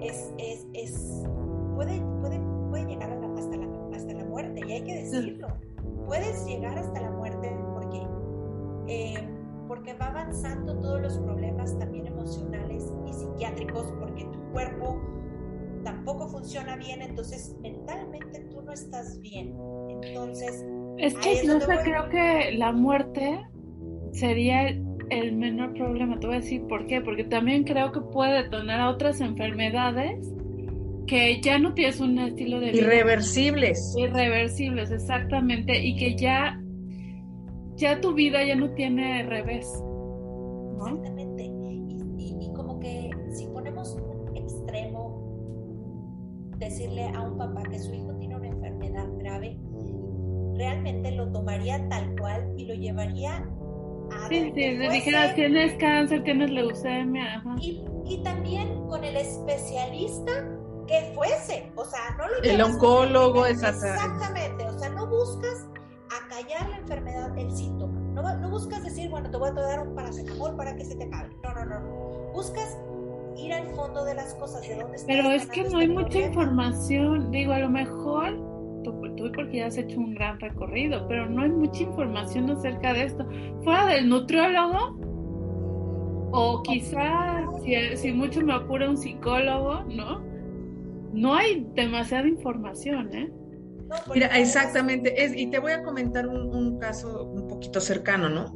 [0.00, 1.22] es, es, es
[1.76, 5.46] puede, puede, puede llegar hasta, la, hasta la muerte, y hay que decirlo.
[6.12, 8.02] Puedes llegar hasta la muerte porque,
[8.86, 9.14] eh,
[9.66, 15.00] porque va avanzando todos los problemas también emocionales y psiquiátricos, porque tu cuerpo
[15.84, 19.56] tampoco funciona bien, entonces mentalmente tú no estás bien.
[20.02, 20.66] Entonces,
[20.98, 23.40] es que no creo que la muerte
[24.10, 24.68] sería
[25.08, 26.20] el menor problema.
[26.20, 30.30] Te voy a decir por qué, porque también creo que puede detonar a otras enfermedades
[31.12, 32.84] que ya no tienes un estilo de vida.
[32.84, 33.94] Irreversibles.
[33.98, 35.78] Irreversibles, exactamente.
[35.78, 36.58] Y que ya,
[37.74, 39.66] ya tu vida ya no tiene revés.
[40.78, 41.44] Exactamente.
[42.16, 45.20] Y, como que si ponemos un extremo,
[46.56, 49.58] decirle a un papá que su hijo tiene una enfermedad grave,
[50.54, 53.46] realmente lo tomaría tal cual y lo llevaría
[54.10, 54.28] a...
[54.30, 57.44] Sí, sí, le dijera, tienes cáncer, tienes leucemia.
[57.60, 60.32] Y, y también con el especialista
[60.86, 64.64] que fuese, o sea, no lo El oncólogo, exactamente.
[64.64, 65.66] o sea, no buscas
[66.24, 69.94] acallar la enfermedad, el síntoma, no, no buscas decir, bueno, te voy a dar un
[69.94, 72.78] paracetamol para que se te acabe, no, no, no, buscas
[73.36, 77.30] ir al fondo de las cosas, de dónde Pero es que no hay mucha información,
[77.30, 78.52] digo, a lo mejor
[79.16, 83.04] tú, porque ya has hecho un gran recorrido, pero no hay mucha información acerca de
[83.04, 83.26] esto.
[83.62, 84.96] Fuera del nutriólogo,
[86.32, 90.31] o quizás, si, si mucho me apura un psicólogo, ¿no?
[91.12, 93.32] No hay demasiada información, ¿eh?
[94.14, 98.46] Mira, exactamente, es, y te voy a comentar un, caso un poquito cercano, ¿no?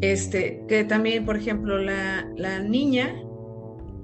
[0.00, 3.14] Este, que también, por ejemplo, la, la niña,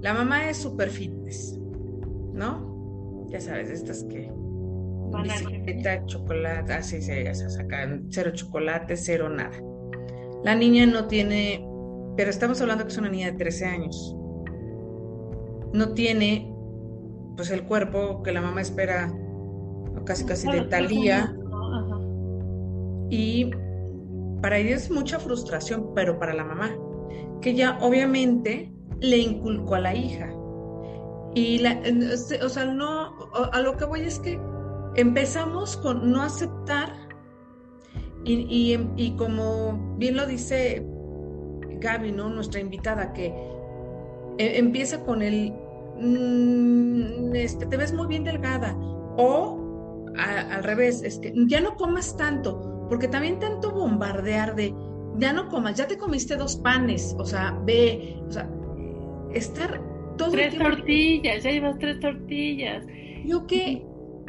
[0.01, 1.59] la mamá es super fitness,
[2.33, 3.27] ¿no?
[3.29, 4.31] Ya sabes, estas que
[5.23, 9.57] bicicleta, chocolate, así se, se sacan cero chocolate, cero nada.
[10.43, 11.65] La niña no tiene,
[12.15, 14.15] pero estamos hablando que es una niña de 13 años.
[15.73, 16.54] No tiene
[17.35, 19.11] pues el cuerpo que la mamá espera
[20.05, 21.35] casi casi de talía.
[23.09, 23.51] Y
[24.41, 26.75] para ella es mucha frustración, pero para la mamá,
[27.41, 30.31] que ya obviamente le inculcó a la hija.
[31.33, 33.13] Y la, este, o sea, no,
[33.51, 34.39] a lo que voy es que
[34.95, 36.93] empezamos con no aceptar
[38.23, 40.83] y, y como bien lo dice
[41.79, 42.29] Gaby, ¿no?
[42.29, 43.27] Nuestra invitada, que
[44.37, 45.53] eh, empieza con el
[45.99, 48.75] Mm, este, te ves muy bien delgada.
[49.17, 49.61] O
[50.17, 54.73] al revés, es que ya no comas tanto, porque también tanto bombardear de,
[55.17, 58.49] ya no comas, ya te comiste dos panes, o sea, ve, o sea,
[59.33, 59.81] estar
[60.17, 62.85] todo tres tortillas, ya llevas tres tortillas.
[63.25, 63.85] Yo que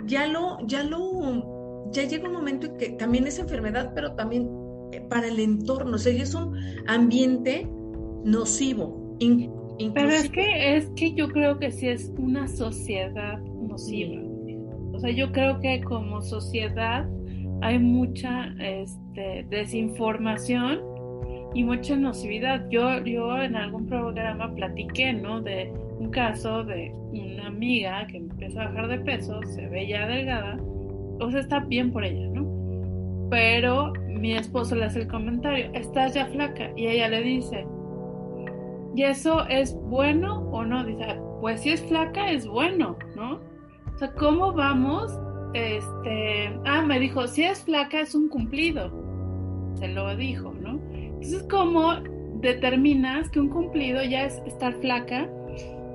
[0.06, 4.50] ya lo, ya lo, ya llega un momento en que también es enfermedad, pero también
[4.92, 7.68] eh, para el entorno, o sea, es un ambiente
[8.24, 9.16] nocivo,
[9.94, 14.22] pero es que, es que yo creo que sí es una sociedad nociva.
[14.92, 17.06] O sea, yo creo que como sociedad
[17.60, 20.80] hay mucha este, desinformación
[21.54, 22.66] y mucha nocividad.
[22.70, 25.40] Yo, yo en algún programa platiqué, ¿no?
[25.40, 30.06] De un caso de una amiga que empieza a bajar de peso, se ve ya
[30.06, 30.58] delgada,
[31.20, 32.46] o sea, está bien por ella, ¿no?
[33.30, 37.66] Pero mi esposo le hace el comentario, estás ya flaca, y ella le dice,
[38.96, 40.82] ¿Y eso es bueno o no?
[40.82, 43.40] Dice, pues si es flaca es bueno, ¿no?
[43.94, 45.12] O sea, ¿cómo vamos?
[45.52, 48.90] Este, ah, me dijo, si es flaca es un cumplido.
[49.74, 50.80] Se lo dijo, ¿no?
[50.94, 51.92] Entonces, ¿cómo
[52.40, 55.28] determinas que un cumplido ya es estar flaca?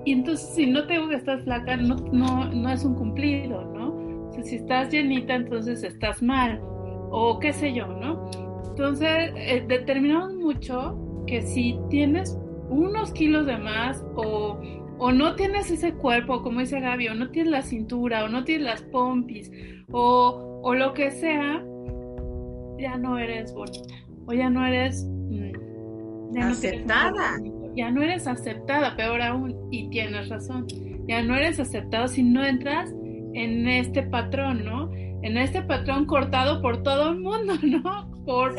[0.05, 4.29] Y entonces, si no te gusta estar flaca, no, no, no es un cumplido, ¿no?
[4.29, 6.61] O sea, si estás llenita, entonces estás mal.
[7.09, 8.29] O qué sé yo, ¿no?
[8.69, 10.95] Entonces, eh, determinamos mucho
[11.25, 12.37] que si tienes
[12.72, 14.59] unos kilos de más o,
[14.97, 18.43] o no tienes ese cuerpo, como dice Gaby, o no tienes la cintura, o no
[18.45, 19.51] tienes las pompis,
[19.91, 21.63] o, o lo que sea,
[22.80, 23.93] ya no eres bonita,
[24.26, 27.38] o ya no eres mm, aceptada.
[27.76, 30.65] ya no eres aceptada, peor aún, y tienes razón,
[31.07, 32.89] ya no eres aceptado si no entras
[33.34, 34.91] en este patrón, ¿no?
[34.93, 38.11] En este patrón cortado por todo el mundo, ¿no?
[38.26, 38.55] Por,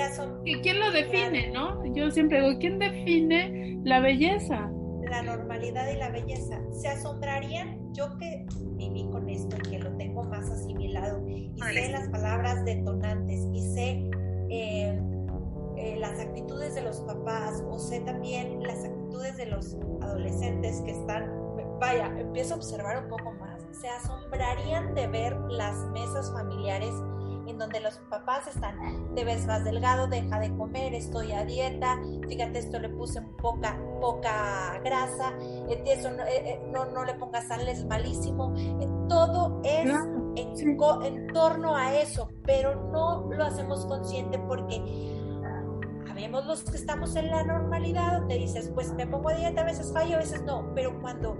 [0.63, 1.85] ¿Quién lo define, no?
[1.95, 4.71] Yo siempre digo, ¿quién define la belleza?
[5.09, 6.61] La normalidad y la belleza.
[6.73, 7.93] ¿Se asombrarían?
[7.93, 8.45] Yo que
[8.77, 13.61] viví con esto y que lo tengo más asimilado y sé las palabras detonantes y
[13.61, 14.11] sé
[14.51, 14.99] eh,
[15.77, 20.93] eh, las actitudes de los papás o sé también las actitudes de los adolescentes que
[20.93, 21.31] están,
[21.81, 26.93] vaya, empiezo a observar un poco más, se asombrarían de ver las mesas familiares
[27.47, 31.99] en donde los papás están, te ves más delgado, deja de comer, estoy a dieta,
[32.28, 37.66] fíjate, esto le puse poca, poca grasa, eh, eso eh, no, no, le pongas sal,
[37.68, 38.55] es malísimo.
[39.09, 39.86] todo es
[40.36, 45.20] en, en torno a eso, pero no lo hacemos consciente porque
[46.12, 49.64] Sabemos los que estamos en la normalidad, donde dices, pues me pongo a dieta, a
[49.64, 51.38] veces fallo, a veces no, pero cuando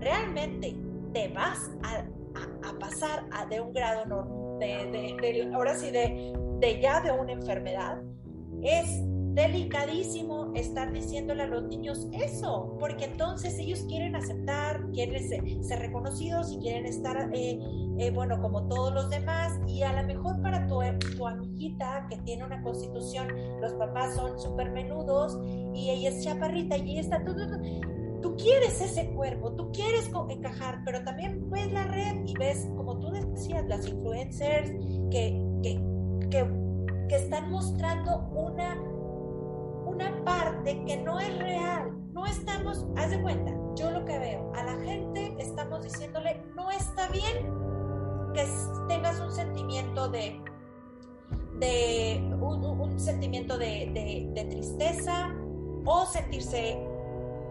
[0.00, 0.74] realmente
[1.12, 7.00] te vas a, pasar a de un grado normal, de, ahora sí, de, de ya
[7.00, 8.02] de una enfermedad,
[8.62, 9.02] es
[9.36, 16.50] delicadísimo estar diciéndole a los niños eso, porque entonces ellos quieren aceptar, quieren ser, reconocidos
[16.52, 17.60] y quieren estar, eh,
[17.98, 20.80] eh, bueno, como todos los demás, y a lo mejor para tu,
[21.18, 23.28] tu amiguita que tiene una constitución,
[23.60, 25.38] los papás son súper menudos
[25.74, 27.22] y ella es chaparrita y ella está...
[27.22, 27.34] Tú,
[28.22, 32.98] tú quieres ese cuerpo, tú quieres encajar, pero también ves la red y ves, como
[32.98, 34.70] tú decías, las influencers
[35.10, 35.80] que, que,
[36.30, 38.76] que, están mostrando una
[39.86, 41.92] una parte que no es real.
[42.12, 46.70] No estamos, haz de cuenta, yo lo que veo, a la gente estamos diciéndole, no
[46.70, 47.46] está bien
[48.34, 48.44] que
[48.88, 50.40] tengas un sentimiento de,
[51.58, 55.34] de un, sentimiento de, tristeza
[55.84, 56.78] o sentirse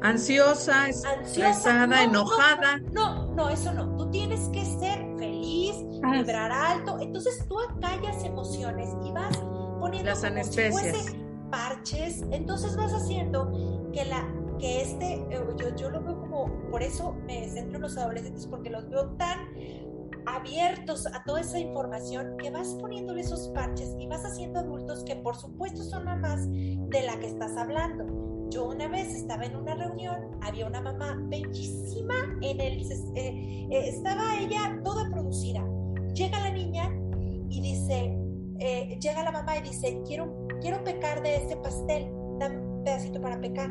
[0.10, 2.80] ansiosa, estresada, enojada.
[2.92, 3.96] No, no, eso no.
[3.98, 6.12] Tú tienes que ser feliz, ah.
[6.12, 7.00] vibrar alto.
[7.00, 9.38] Entonces tú acallas emociones y vas
[9.80, 11.16] poniendo las anestesias
[11.52, 13.52] parches, entonces vas haciendo
[13.94, 14.28] que la
[14.60, 18.48] que este, eh, yo, yo lo veo como, por eso me centro en los adolescentes,
[18.48, 19.40] porque los veo tan
[20.26, 25.16] abiertos a toda esa información que vas poniéndole esos parches y vas haciendo adultos que
[25.18, 28.35] por supuesto son mamás de la que estás hablando.
[28.50, 32.82] Yo una vez estaba en una reunión, había una mamá bellísima eh,
[33.16, 35.64] eh, estaba ella toda producida.
[36.14, 36.90] Llega la niña
[37.50, 38.18] y dice,
[39.00, 42.08] llega la mamá y dice, quiero quiero pecar de este pastel,
[42.40, 43.70] dame un pedacito para pecar.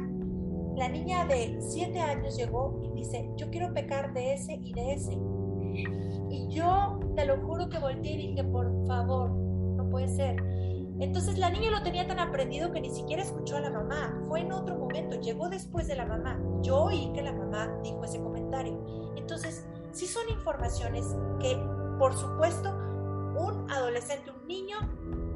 [0.77, 4.93] La niña de 7 años llegó y dice, yo quiero pecar de ese y de
[4.93, 5.13] ese.
[6.31, 10.37] Y yo te lo juro que volteé y dije, por favor, no puede ser.
[11.01, 14.21] Entonces la niña lo tenía tan aprendido que ni siquiera escuchó a la mamá.
[14.29, 16.41] Fue en otro momento, llegó después de la mamá.
[16.63, 18.79] Yo oí que la mamá dijo ese comentario.
[19.17, 21.05] Entonces, sí son informaciones
[21.41, 21.57] que,
[21.99, 22.71] por supuesto,
[23.37, 24.77] un adolescente, un niño,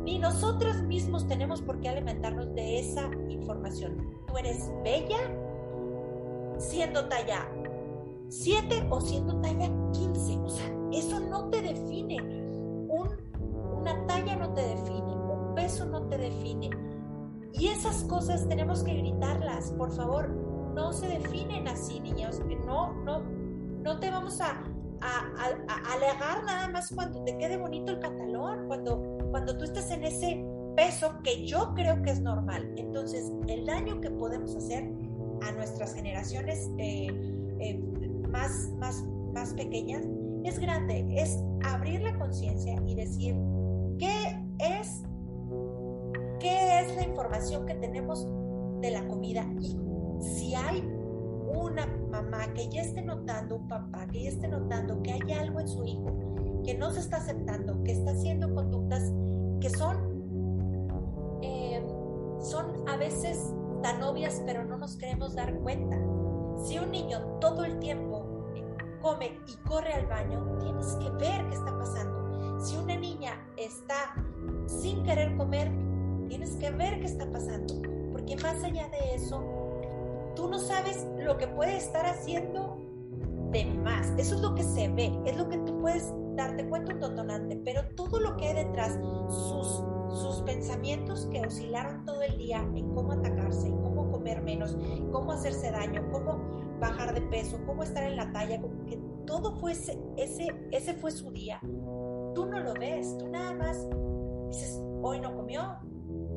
[0.03, 4.25] ni nosotros mismos tenemos por qué alimentarnos de esa información.
[4.27, 5.19] Tú eres bella
[6.59, 7.49] siendo talla
[8.29, 10.39] 7 o siendo talla 15.
[10.39, 12.17] O sea, eso no te define.
[12.89, 13.09] Un,
[13.81, 15.18] una talla no te define.
[15.59, 16.71] Peso no te define.
[17.53, 19.73] Y esas cosas tenemos que gritarlas.
[19.73, 22.41] Por favor, no se definen así, niños.
[22.65, 23.25] No, no,
[23.83, 24.63] no te vamos a,
[25.01, 30.05] a, alegar nada más cuando te quede bonito el pantalón, cuando cuando tú estás en
[30.05, 30.45] ese
[30.77, 32.73] peso que yo creo que es normal.
[32.77, 34.89] Entonces, el daño que podemos hacer
[35.43, 37.09] a nuestras generaciones eh,
[37.59, 37.79] eh,
[38.29, 39.03] más, más,
[39.35, 40.05] más pequeñas
[40.45, 43.35] es grande, es abrir la conciencia y decir
[43.99, 45.03] qué es
[46.99, 48.27] la información que tenemos
[48.81, 49.77] de la comida y
[50.21, 50.81] si hay
[51.55, 55.61] una mamá que ya esté notando, un papá que ya esté notando que hay algo
[55.61, 56.29] en su hijo
[56.65, 59.13] que no se está aceptando, que está haciendo conductas
[59.61, 59.97] que son,
[61.43, 61.83] eh,
[62.41, 65.97] son a veces tan obvias, pero no nos queremos dar cuenta.
[66.65, 68.27] Si un niño todo el tiempo
[69.01, 72.61] come y corre al baño, tienes que ver qué está pasando.
[72.61, 74.15] Si una niña está
[74.67, 75.71] sin querer comer,
[76.29, 77.75] tienes que ver qué está pasando.
[78.13, 79.43] Porque más allá de eso,
[80.35, 82.79] tú no sabes lo que puede estar haciendo
[83.51, 84.13] de más.
[84.19, 87.61] Eso es lo que se ve, es lo que tú puedes darte cuenta un detonante,
[87.65, 88.99] pero todo lo que hay detrás,
[89.29, 89.83] sus,
[90.21, 94.77] sus pensamientos que oscilaron todo el día en cómo atacarse, cómo comer menos,
[95.11, 99.73] cómo hacerse daño, cómo bajar de peso, cómo estar en la talla, que todo fue
[99.73, 101.61] ese, ese, fue su día.
[102.35, 103.85] Tú no lo ves, tú nada más
[104.49, 105.77] dices, hoy no comió,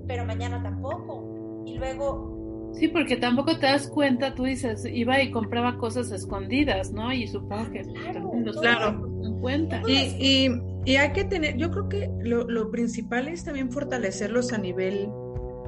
[0.08, 1.64] pero mañana tampoco.
[1.66, 2.32] Y luego
[2.74, 7.12] Sí, porque tampoco te das cuenta, tú dices, iba y compraba cosas escondidas, ¿no?
[7.12, 9.10] Y supongo que claro, los claro.
[9.24, 9.82] en cuenta.
[9.88, 10.50] Y,
[10.86, 15.10] y, hay que tener, yo creo que lo, lo principal es también fortalecerlos a nivel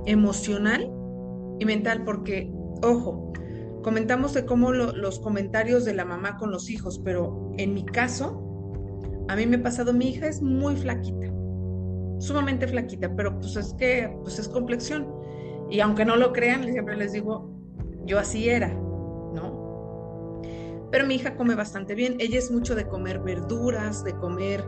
[0.06, 0.90] emocional
[1.60, 2.50] y mental, porque,
[2.82, 3.34] ojo,
[3.84, 8.40] comentamos de cómo los comentarios de la mamá con los hijos, pero en mi caso,
[9.28, 11.32] a mí me ha pasado, mi hija es muy flaquita,
[12.24, 15.08] sumamente flaquita, pero pues es que pues es complexión.
[15.70, 17.50] Y aunque no lo crean, siempre les digo,
[18.06, 20.42] yo así era, ¿no?
[20.92, 24.64] Pero mi hija come bastante bien, ella es mucho de comer verduras, de comer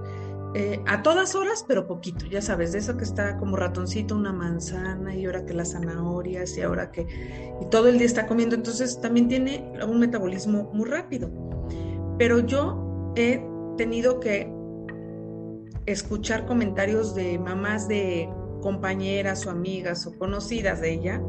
[0.56, 4.34] eh, a todas horas, pero poquito, ya sabes, de eso que está como ratoncito, una
[4.34, 7.06] manzana y ahora que las zanahorias y ahora que
[7.62, 11.30] y todo el día está comiendo, entonces también tiene un metabolismo muy rápido.
[12.18, 13.46] Pero yo he
[13.78, 14.50] tenido que
[15.86, 18.30] escuchar comentarios de mamás de
[18.62, 21.22] compañeras o amigas o conocidas de ella,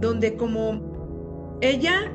[0.00, 2.12] donde como ella,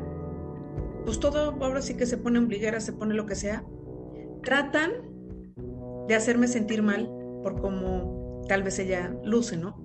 [1.05, 3.65] pues todo ahora sí que se pone ombliguera, se pone lo que sea,
[4.43, 4.91] tratan
[6.07, 7.09] de hacerme sentir mal
[7.41, 9.77] por cómo tal vez ella luce, ¿no?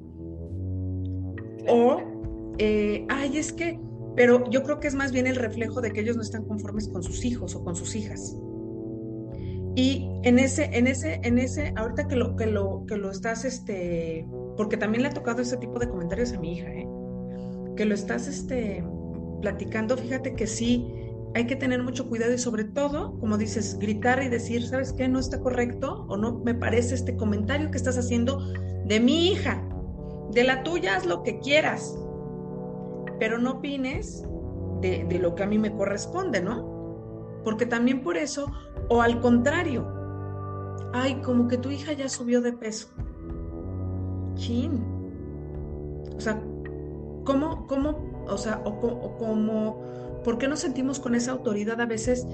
[1.69, 2.01] O,
[2.59, 3.81] eh, ay, es que,
[4.15, 6.89] pero yo creo que es más bien el reflejo de que ellos no están conformes
[6.89, 8.37] con sus hijos o con sus hijas.
[9.77, 13.45] Y en ese, en ese, en ese, ahorita que lo, que lo, que lo estás,
[13.45, 16.89] este, porque también le ha tocado ese tipo de comentarios a mi hija, ¿eh?
[17.77, 18.83] que lo estás, este,
[19.43, 20.91] platicando, fíjate que sí,
[21.35, 25.09] hay que tener mucho cuidado y sobre todo, como dices, gritar y decir, ¿sabes qué?
[25.09, 28.41] No está correcto o no me parece este comentario que estás haciendo
[28.87, 29.63] de mi hija.
[30.33, 31.95] De la tuya haz lo que quieras,
[33.21, 34.25] pero no opines
[34.81, 36.76] de, de lo que a mí me corresponde, ¿no?
[37.47, 38.51] Porque también por eso,
[38.89, 39.87] o al contrario,
[40.93, 42.89] ay, como que tu hija ya subió de peso.
[44.35, 44.83] Chin.
[46.17, 46.43] O sea,
[47.25, 49.81] ¿cómo, cómo, o sea, o, o como
[50.27, 52.27] ¿Por qué nos sentimos con esa autoridad a veces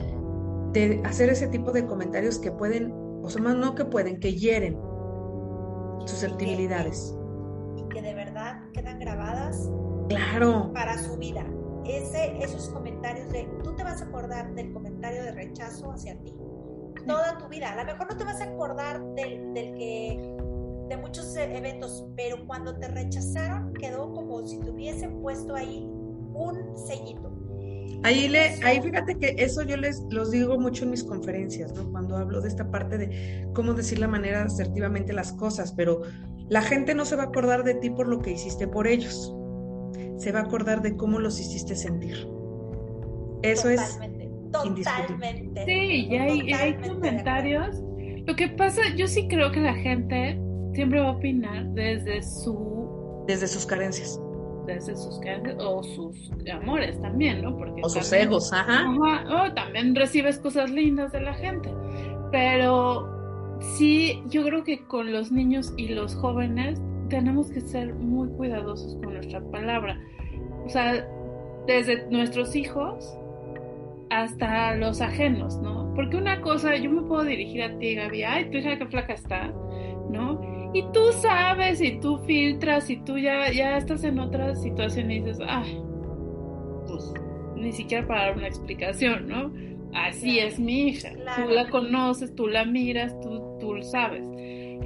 [0.73, 2.91] de hacer ese tipo de comentarios que pueden,
[3.23, 4.79] o sea, más no que pueden, que hieren
[6.07, 7.15] susceptibilidades?
[7.77, 9.71] Y que de verdad quedan grabadas
[10.09, 10.71] claro.
[10.73, 11.45] para su vida.
[11.87, 16.35] Ese, esos comentarios de, tú te vas a acordar del comentario de rechazo hacia ti
[17.07, 17.73] toda tu vida.
[17.73, 20.37] A lo mejor no te vas a acordar del, del que
[20.89, 25.89] de muchos eventos, pero cuando te rechazaron quedó como si te hubiesen puesto ahí
[26.35, 27.31] un sellito.
[28.05, 31.91] Ahí, le, ahí fíjate que eso yo les los digo mucho en mis conferencias, ¿no?
[31.93, 36.03] Cuando hablo de esta parte de cómo decir la manera asertivamente las cosas, pero
[36.49, 39.33] la gente no se va a acordar de ti por lo que hiciste por ellos,
[40.23, 42.29] se va a acordar de cómo los hiciste sentir.
[43.43, 43.99] Eso es
[44.53, 45.65] totalmente.
[45.65, 47.83] Sí, y hay, hay comentarios.
[48.25, 50.41] Lo que pasa, yo sí creo que la gente
[50.75, 53.25] siempre va a opinar desde su...
[53.27, 54.21] Desde sus carencias
[54.67, 55.21] desde sus
[55.59, 57.57] o sus amores también, ¿no?
[57.57, 58.85] Porque o sus egos, ajá.
[59.45, 61.69] O también recibes cosas lindas de la gente.
[62.31, 68.29] Pero sí, yo creo que con los niños y los jóvenes tenemos que ser muy
[68.31, 70.01] cuidadosos con nuestra palabra.
[70.65, 71.07] O sea,
[71.67, 73.17] desde nuestros hijos
[74.11, 75.93] hasta los ajenos, ¿no?
[75.95, 79.15] Porque una cosa, yo me puedo dirigir a ti, Gaby, ay, tu hija qué flaca
[79.15, 79.53] está,
[80.11, 80.41] ¿no?
[80.75, 85.21] Y tú sabes y tú filtras y tú ya, ya estás en otra situación y
[85.21, 85.65] dices, ah,
[86.87, 87.13] pues
[87.57, 89.53] ni siquiera para dar una explicación, ¿no?
[89.95, 91.11] Así es mi hija.
[91.37, 94.25] Tú la conoces, tú la miras, tú, tú lo sabes.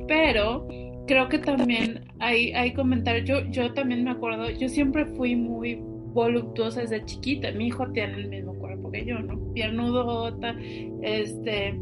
[0.08, 0.66] Pero
[1.06, 5.78] creo que también hay, hay comentarios, yo, yo también me acuerdo, yo siempre fui muy
[6.16, 7.52] voluptuosa desde chiquita.
[7.52, 9.52] Mi hijo tiene el mismo cuerpo que yo, ¿no?
[9.52, 10.56] Piernudota,
[11.02, 11.74] este,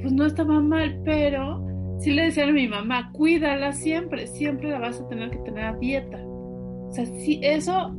[0.00, 1.66] pues no estaba mal, pero
[1.98, 5.64] sí le decía a mi mamá, cuídala siempre, siempre la vas a tener que tener
[5.64, 6.18] a dieta.
[6.24, 7.94] O sea, sí, eso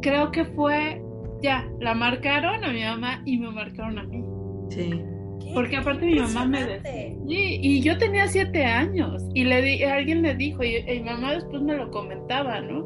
[0.00, 1.00] creo que fue,
[1.42, 4.24] ya, la marcaron a mi mamá y me marcaron a mí.
[4.68, 5.11] Sí.
[5.54, 10.22] Porque aparte mi mamá me decía, y yo tenía siete años y le di, alguien
[10.22, 12.84] le dijo, y, mi mamá después me lo comentaba, ¿no?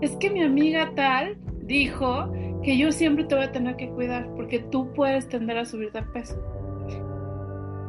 [0.00, 4.28] Es que mi amiga tal dijo que yo siempre te voy a tener que cuidar
[4.34, 6.36] porque tú puedes tender a subir de peso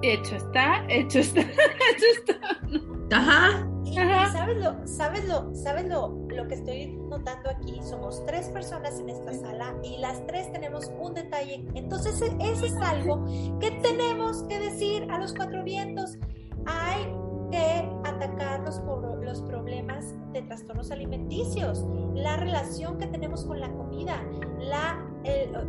[0.01, 2.96] hecho está, hecho está, hecho está.
[3.11, 3.67] Ajá.
[3.85, 7.79] Y, sabes lo, sabes lo, sabes lo, lo que estoy notando aquí.
[7.81, 11.65] Somos tres personas en esta sala y las tres tenemos un detalle.
[11.73, 13.25] Entonces, e, eso es algo
[13.59, 16.17] que tenemos que decir a los cuatro vientos.
[16.65, 17.07] Hay
[17.49, 18.81] que atacar los,
[19.21, 24.21] los problemas de trastornos alimenticios, la relación que tenemos con la comida,
[24.59, 25.01] la,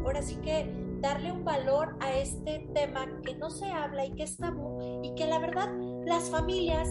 [0.05, 4.25] ahora sí que darle un valor a este tema que no se habla y que
[4.25, 5.69] es tabú y que la verdad
[6.05, 6.89] las familias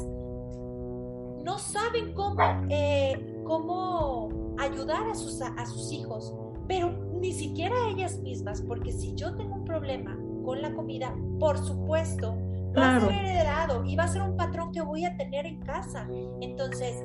[1.47, 6.35] no saben cómo, eh, cómo ayudar a sus, a sus hijos,
[6.67, 6.91] pero
[7.21, 12.35] ni siquiera ellas mismas, porque si yo tengo un problema con la comida, por supuesto,
[12.77, 15.61] va a ser heredado y va a ser un patrón que voy a tener en
[15.61, 16.05] casa.
[16.41, 17.01] Entonces,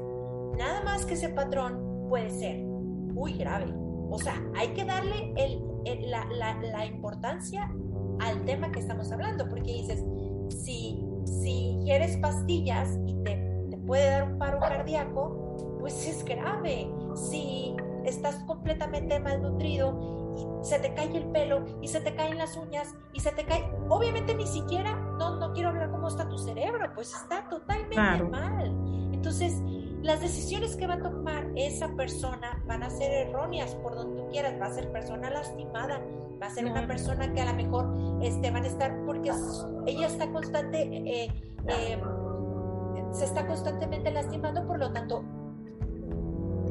[0.58, 3.72] nada más que ese patrón puede ser muy grave.
[4.10, 7.72] O sea, hay que darle el, la, la, la, importancia
[8.18, 10.04] al tema que estamos hablando, porque dices,
[10.48, 13.41] si, si quieres pastillas y te
[13.92, 16.90] puede dar un paro cardíaco, pues es grave.
[17.14, 17.76] Si
[18.06, 22.94] estás completamente malnutrido y se te cae el pelo y se te caen las uñas
[23.12, 26.90] y se te cae, obviamente ni siquiera, no, no quiero hablar cómo está tu cerebro,
[26.94, 28.74] pues está totalmente mal.
[29.12, 29.60] Entonces,
[30.00, 34.28] las decisiones que va a tomar esa persona van a ser erróneas por donde tú
[34.30, 36.00] quieras, va a ser persona lastimada,
[36.40, 39.30] va a ser una persona que a lo mejor este, van a estar, porque
[39.84, 41.30] ella está constante, eh,
[41.68, 42.00] eh,
[43.12, 45.22] se está constantemente lastimando, por lo tanto,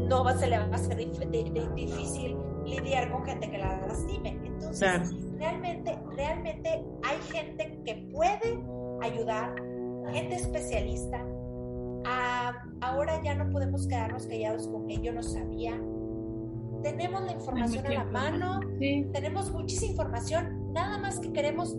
[0.08, 4.38] no va, se le va a hacer difícil lidiar con gente que la lastime.
[4.44, 8.64] Entonces, realmente, realmente hay gente que puede
[9.02, 9.56] ayudar,
[10.12, 11.24] gente especialista,
[12.82, 15.80] ahora ya no podemos quedarnos callados con que yo no sabía.
[16.82, 21.78] Tenemos la información a la mano, tenemos muchísima información, nada más que queremos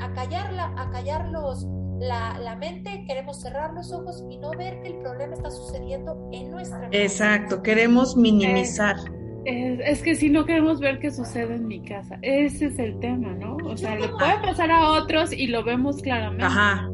[0.00, 1.66] acallarla, acallarlos
[2.00, 6.28] la, la, mente, queremos cerrar los ojos y no ver que el problema está sucediendo
[6.32, 7.02] en nuestra mente.
[7.02, 8.96] Exacto, queremos minimizar.
[9.44, 13.32] Es, que si no queremos ver qué sucede en mi casa, ese es el tema,
[13.34, 13.56] ¿no?
[13.64, 16.44] O sea, le puede pasar a otros y lo vemos claramente.
[16.44, 16.90] Ajá.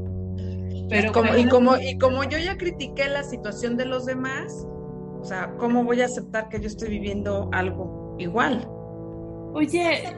[0.90, 4.66] Pero como, y, como, y como yo ya critiqué la situación de los demás,
[5.18, 8.68] o sea, ¿cómo voy a aceptar que yo estoy viviendo algo igual?
[9.54, 10.14] Oye,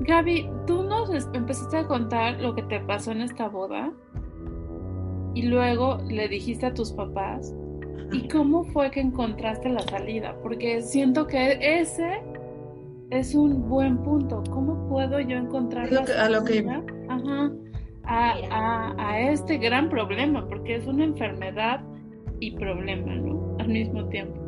[0.00, 3.92] Gaby, tú nos empezaste a contar lo que te pasó en esta boda
[5.34, 7.54] y luego le dijiste a tus papás.
[8.12, 10.36] ¿Y cómo fue que encontraste la salida?
[10.42, 12.22] Porque siento que ese
[13.10, 14.44] es un buen punto.
[14.50, 16.24] ¿Cómo puedo yo encontrar la salida?
[16.24, 16.66] A lo que...
[17.08, 17.50] Ajá
[18.06, 21.80] a, este gran problema, porque es una enfermedad
[22.40, 23.56] y problema, ¿no?
[23.58, 24.40] Al mismo tiempo.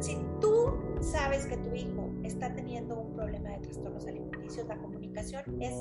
[0.00, 2.01] Si tú sabes que tu hijo
[3.82, 5.74] trastornos alimenticios, la comunicación es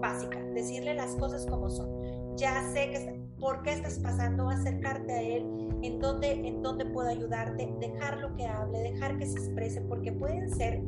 [0.00, 2.36] básica, decirle las cosas como son.
[2.36, 5.46] Ya sé que por qué estás pasando, acercarte a él,
[5.82, 10.50] en dónde, en dónde puedo ayudarte, dejarlo que hable, dejar que se exprese, porque pueden
[10.50, 10.82] ser,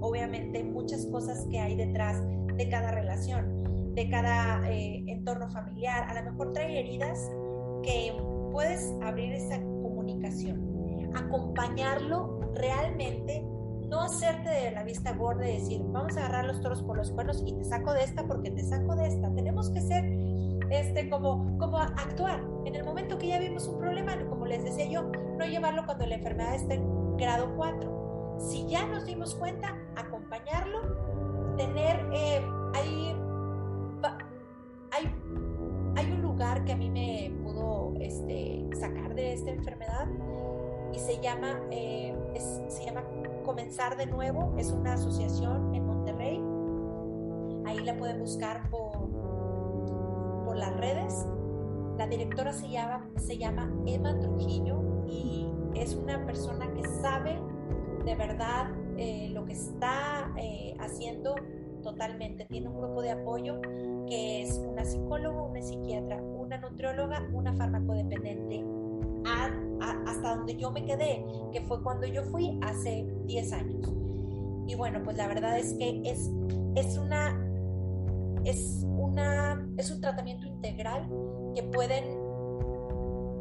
[0.00, 2.22] obviamente, muchas cosas que hay detrás
[2.56, 6.04] de cada relación de cada eh, entorno familiar.
[6.10, 7.30] A lo mejor trae heridas
[7.84, 8.12] que
[8.50, 13.46] puedes abrir esa comunicación, acompañarlo realmente,
[13.88, 17.10] no hacerte de la vista gorda y decir, vamos a agarrar los toros por los
[17.10, 19.32] cuernos y te saco de esta porque te saco de esta.
[19.34, 20.04] Tenemos que ser
[20.70, 22.42] este, como, como actuar.
[22.64, 26.06] En el momento que ya vimos un problema, como les decía yo, no llevarlo cuando
[26.06, 28.38] la enfermedad esté en grado 4.
[28.38, 32.42] Si ya nos dimos cuenta, acompañarlo, tener eh,
[32.74, 33.14] ahí
[35.96, 40.06] hay, un lugar que a mí me pudo este, sacar de esta enfermedad
[40.92, 42.14] y se llama, eh,
[42.68, 43.02] se llama
[43.44, 46.42] Comenzar de Nuevo, es una asociación en Monterrey.
[47.66, 49.10] Ahí la pueden buscar por,
[50.46, 51.26] por las redes.
[51.98, 57.38] La directora se llama, Emma Trujillo y es una persona que sabe
[58.06, 61.34] de verdad eh, lo que está eh, haciendo
[61.82, 62.46] totalmente.
[62.46, 63.60] Tiene un grupo de apoyo
[64.08, 67.54] que es una psicóloga, una psiquiatra, una nutrióloga, una
[69.80, 73.92] hasta donde yo me quedé, que fue cuando yo fui hace 10 años.
[74.66, 76.30] Y bueno, pues la verdad es que es,
[76.74, 77.40] es una
[78.44, 81.08] es una es un tratamiento integral
[81.54, 82.04] que pueden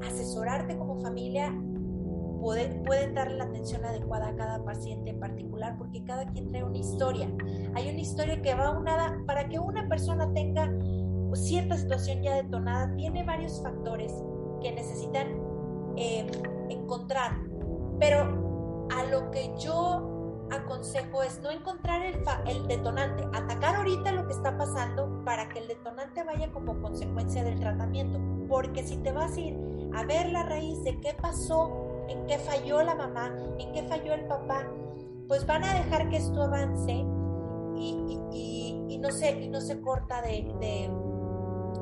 [0.01, 1.53] asesorarte como familia
[2.43, 6.63] pueden, pueden darle la atención adecuada a cada paciente en particular porque cada quien trae
[6.63, 7.31] una historia.
[7.73, 10.69] Hay una historia que va unada para que una persona tenga
[11.35, 14.13] cierta situación ya detonada, tiene varios factores
[14.61, 15.27] que necesitan
[15.97, 16.29] eh,
[16.69, 17.39] encontrar.
[17.99, 24.27] Pero a lo que yo aconsejo es no encontrar el, el detonante, atacar ahorita lo
[24.27, 28.19] que está pasando para que el detonante vaya como consecuencia del tratamiento.
[28.47, 29.57] Porque si te vas a ir
[29.93, 34.13] a ver la raíz de qué pasó en qué falló la mamá, en qué falló
[34.13, 34.67] el papá,
[35.27, 37.05] pues van a dejar que esto avance
[37.75, 40.89] y, no, se, y no se corta de,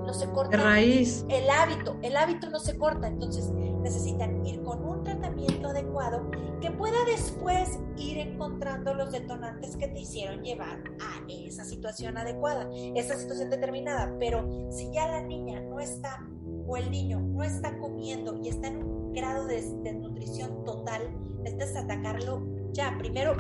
[0.06, 1.26] no se corta raíz.
[1.30, 6.30] El hábito, el hábito no se corta, entonces necesitan ir con un tratamiento adecuado
[6.60, 12.70] que pueda después ir encontrando los detonantes que te hicieron llevar a esa situación adecuada,
[12.96, 14.16] esa situación determinada.
[14.20, 16.28] Pero si ya la niña no está
[16.68, 21.02] o el niño no está comiendo y está en un grado de desnutrición total,
[21.42, 23.36] necesitas atacarlo ya, primero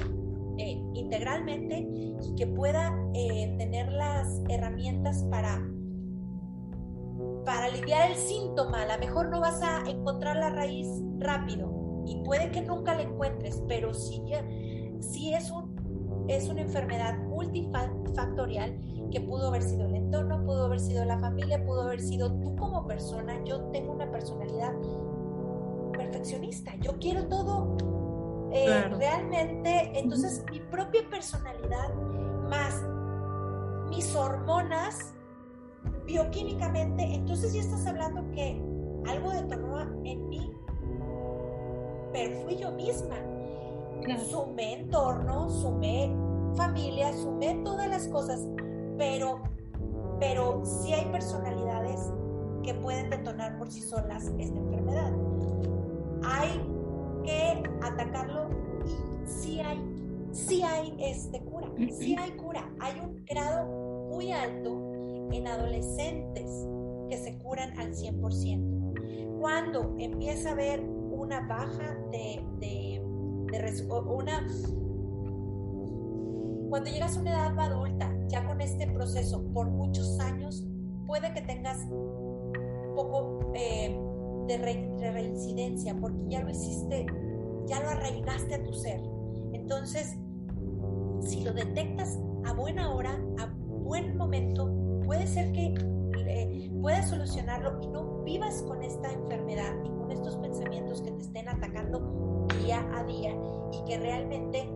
[0.57, 1.87] eh, integralmente
[2.21, 5.65] y que pueda eh, tener las herramientas para
[7.45, 8.83] para aliviar el síntoma.
[8.83, 10.87] A lo mejor no vas a encontrar la raíz
[11.19, 14.21] rápido y puede que nunca la encuentres, pero si,
[14.99, 18.79] si es, un, es una enfermedad multifactorial
[19.11, 22.55] que pudo haber sido el entorno, pudo haber sido la familia, pudo haber sido tú
[22.55, 23.43] como persona.
[23.43, 24.73] Yo tengo una personalidad
[25.93, 27.77] perfeccionista, yo quiero todo
[28.51, 31.93] eh, realmente, entonces mi propia personalidad
[32.49, 32.83] más
[33.89, 35.13] mis hormonas
[36.11, 38.61] bioquímicamente, entonces ya estás hablando que
[39.07, 40.51] algo detonó en mí,
[42.11, 43.15] pero fui yo misma.
[44.29, 46.11] Sumé entorno, sumé
[46.55, 48.47] familia, sumé todas las cosas,
[48.97, 49.41] pero,
[50.19, 52.11] pero sí hay personalidades
[52.63, 55.11] que pueden detonar por sí solas esta enfermedad.
[56.23, 56.49] Hay
[57.23, 58.49] que atacarlo
[58.85, 59.79] y sí hay,
[60.31, 62.69] sí hay este cura, sí hay cura.
[62.79, 63.65] Hay un grado
[64.09, 64.90] muy alto
[65.31, 66.67] en adolescentes
[67.09, 69.39] que se curan al 100%.
[69.39, 74.47] Cuando empieza a haber una baja de, de, una
[76.69, 80.65] cuando llegas a una edad adulta, ya con este proceso por muchos años,
[81.05, 83.99] puede que tengas un poco eh,
[84.47, 87.05] de, de, reincidencia, porque ya lo hiciste,
[87.65, 89.01] ya lo arraigaste a tu ser.
[89.51, 90.15] Entonces,
[91.19, 94.71] si lo detectas a buena hora, a buen momento,
[95.11, 95.73] puede ser que
[96.25, 101.21] eh, puedas solucionarlo y no vivas con esta enfermedad y con estos pensamientos que te
[101.21, 103.35] estén atacando día a día
[103.73, 104.69] y que realmente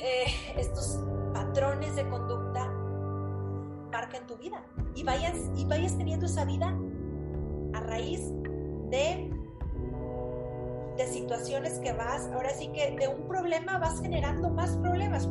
[0.00, 0.26] eh,
[0.58, 1.00] estos
[1.32, 2.70] patrones de conducta
[3.90, 6.78] marquen tu vida y vayas, y vayas teniendo esa vida
[7.72, 8.20] a raíz
[8.90, 9.30] de
[10.98, 15.26] de situaciones que vas, ahora sí que de un problema vas generando más problemas.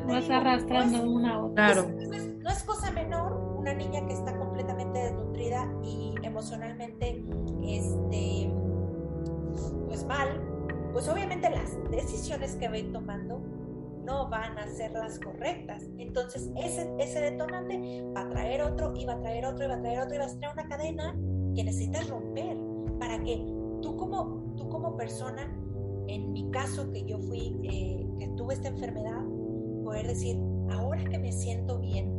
[0.00, 1.72] Vas arrastrando una a otra.
[1.72, 1.88] Claro.
[1.88, 7.24] no es cosa menor una niña que está completamente desnutrida y emocionalmente,
[7.66, 8.52] este,
[9.86, 10.40] pues mal,
[10.92, 13.40] pues obviamente las decisiones que va tomando
[14.04, 15.86] no van a ser las correctas.
[15.96, 19.76] Entonces, ese, ese detonante va a traer otro, y va a traer otro, y va
[19.76, 21.16] a traer otro, y va a traer una cadena
[21.54, 22.58] que necesitas romper
[22.98, 23.36] para que
[23.80, 25.42] tú como como persona,
[26.08, 29.22] en mi caso que yo fui, eh, que tuve esta enfermedad,
[29.94, 30.36] poder decir,
[30.72, 32.18] ahora que me siento bien,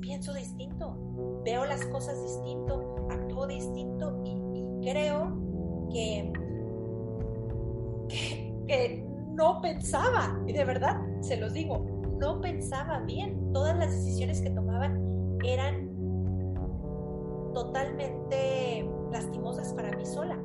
[0.00, 0.96] pienso distinto,
[1.44, 4.40] veo las cosas distinto, actúo distinto y,
[4.90, 5.36] creo
[5.92, 6.32] que,
[8.66, 11.84] que, no pensaba, y de verdad se los digo,
[12.18, 13.52] no pensaba bien.
[13.52, 15.90] Todas las decisiones que tomaban eran
[17.52, 20.38] totalmente lastimosas para mí sola.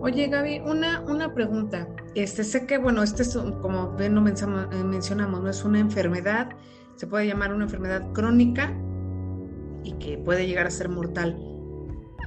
[0.00, 1.86] Oye, Gaby, una, una pregunta.
[2.18, 6.48] Este, sé que, bueno, este es, como bien lo eh, mencionamos, no es una enfermedad,
[6.96, 8.76] se puede llamar una enfermedad crónica
[9.84, 11.40] y que puede llegar a ser mortal.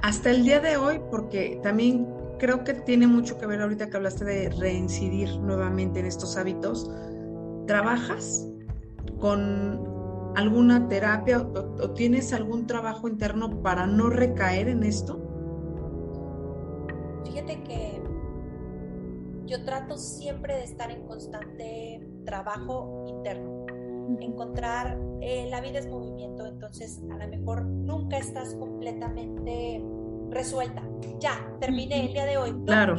[0.02, 3.96] Hasta el día de hoy, porque también creo que tiene mucho que ver ahorita que
[3.98, 6.90] hablaste de reincidir nuevamente en estos hábitos,
[7.66, 8.48] ¿trabajas
[9.20, 9.78] con
[10.36, 15.20] alguna terapia o tienes algún trabajo interno para no recaer en esto?
[17.26, 18.01] Fíjate que
[19.46, 23.66] yo trato siempre de estar en constante trabajo interno,
[24.20, 29.82] encontrar, eh, la vida es movimiento, entonces a lo mejor nunca estás completamente
[30.30, 30.82] resuelta.
[31.20, 32.52] Ya, terminé el día de hoy.
[32.64, 32.96] Claro.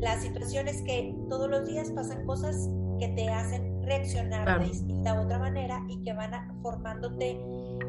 [0.00, 2.68] La situación es que todos los días pasan cosas
[2.98, 6.32] que te hacen reaccionar de distinta otra manera y que van
[6.62, 7.40] formándote,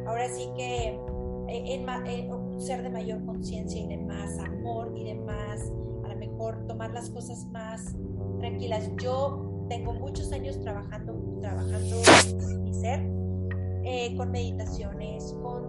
[0.07, 0.99] ahora sí que
[1.47, 5.71] en, un ser de mayor conciencia y de más amor y de más,
[6.05, 7.95] a lo mejor tomar las cosas más
[8.39, 8.89] tranquilas.
[8.97, 11.97] Yo tengo muchos años trabajando, trabajando
[12.61, 13.01] mi ser,
[13.83, 15.65] eh, con meditaciones, con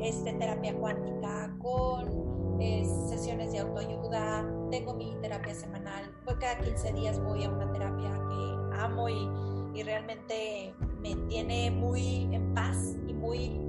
[0.00, 6.92] este, terapia cuántica, con eh, sesiones de autoayuda, tengo mi terapia semanal, pues cada 15
[6.92, 9.28] días voy a una terapia que amo y,
[9.74, 13.60] y realmente me tiene muy en paz y muy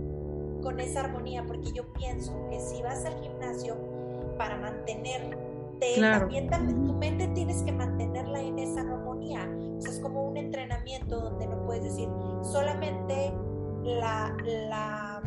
[0.62, 3.93] con esa armonía, porque yo pienso que si vas al gimnasio
[4.38, 5.38] para mantenerte,
[6.00, 9.50] también, tu mente tienes que mantenerla en esa armonía.
[9.78, 12.08] O sea, es como un entrenamiento donde no puedes decir
[12.42, 13.34] solamente
[13.84, 15.22] la, la,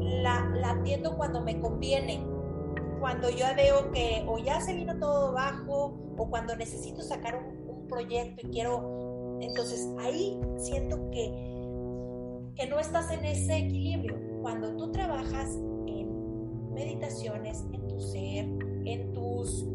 [0.00, 2.24] la, la atiendo cuando me conviene,
[3.00, 7.68] cuando yo veo que o ya se vino todo bajo o cuando necesito sacar un,
[7.68, 11.28] un proyecto y quiero, entonces ahí siento que,
[12.54, 14.18] que no estás en ese equilibrio.
[14.42, 15.56] Cuando tú trabajas
[15.86, 18.46] en meditaciones, en ser,
[18.84, 19.66] en tus...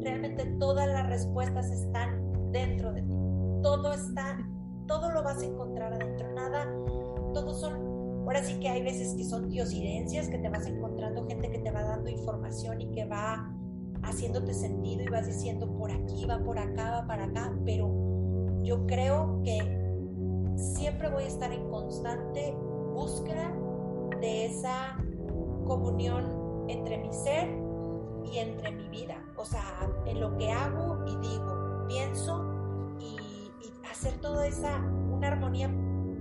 [0.00, 3.16] Realmente todas las respuestas están dentro de ti.
[3.62, 4.38] Todo está,
[4.86, 6.32] todo lo vas a encontrar adentro.
[6.34, 6.66] Nada,
[7.32, 7.92] todos son
[8.24, 11.70] Ahora sí que hay veces que son diosidencias, que te vas encontrando gente que te
[11.70, 13.52] va dando información y que va
[14.02, 17.92] haciéndote sentido y vas diciendo por aquí, va por acá, va para acá, pero
[18.62, 19.58] yo creo que
[20.56, 22.54] siempre voy a estar en constante
[22.94, 23.52] búsqueda
[24.20, 24.96] de esa
[25.64, 27.48] comunión entre mi ser
[28.24, 29.16] y entre mi vida.
[29.36, 29.62] O sea,
[30.06, 32.44] en lo que hago y digo, pienso
[32.98, 33.18] y,
[33.90, 34.78] hacer toda esa,
[35.10, 35.70] una armonía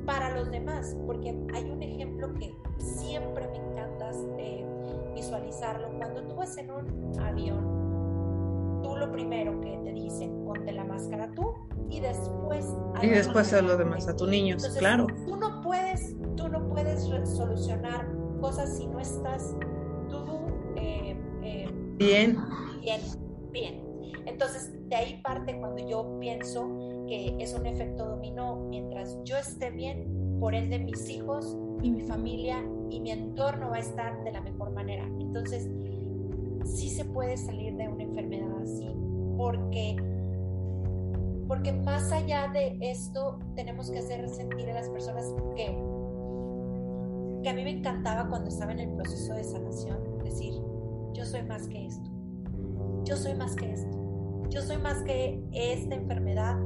[0.06, 4.66] para los demás, porque hay un ejemplo que siempre me encanta eh,
[5.16, 5.90] visualizarlo.
[5.98, 11.32] Cuando tú vas en un avión, tú lo primero que te dicen, ponte la máscara
[11.34, 11.54] tú
[11.90, 12.66] y después...
[13.02, 15.08] Y después a lo demás, a tus niños, claro.
[15.26, 19.56] Tú no puedes, tú no puedes solucionar cosas si no estás
[20.10, 20.26] tú
[20.76, 22.38] eh, eh, bien.
[22.82, 23.02] Bien,
[23.52, 23.82] bien.
[24.26, 26.68] Entonces, de ahí parte cuando yo pienso
[27.08, 28.56] que es un efecto dominó.
[28.70, 33.78] Mientras yo esté bien, por ende mis hijos y mi familia y mi entorno va
[33.78, 35.06] a estar de la mejor manera.
[35.20, 35.70] Entonces,
[36.66, 38.88] sí se puede salir de una enfermedad así,
[39.38, 39.96] porque
[41.48, 45.78] porque más allá de esto tenemos que hacer sentir a las personas que
[47.42, 50.54] que a mí me encantaba cuando estaba en el proceso de sanación, decir,
[51.14, 52.10] yo soy más que esto,
[53.04, 53.98] yo soy más que esto,
[54.50, 56.58] yo soy más que esta enfermedad,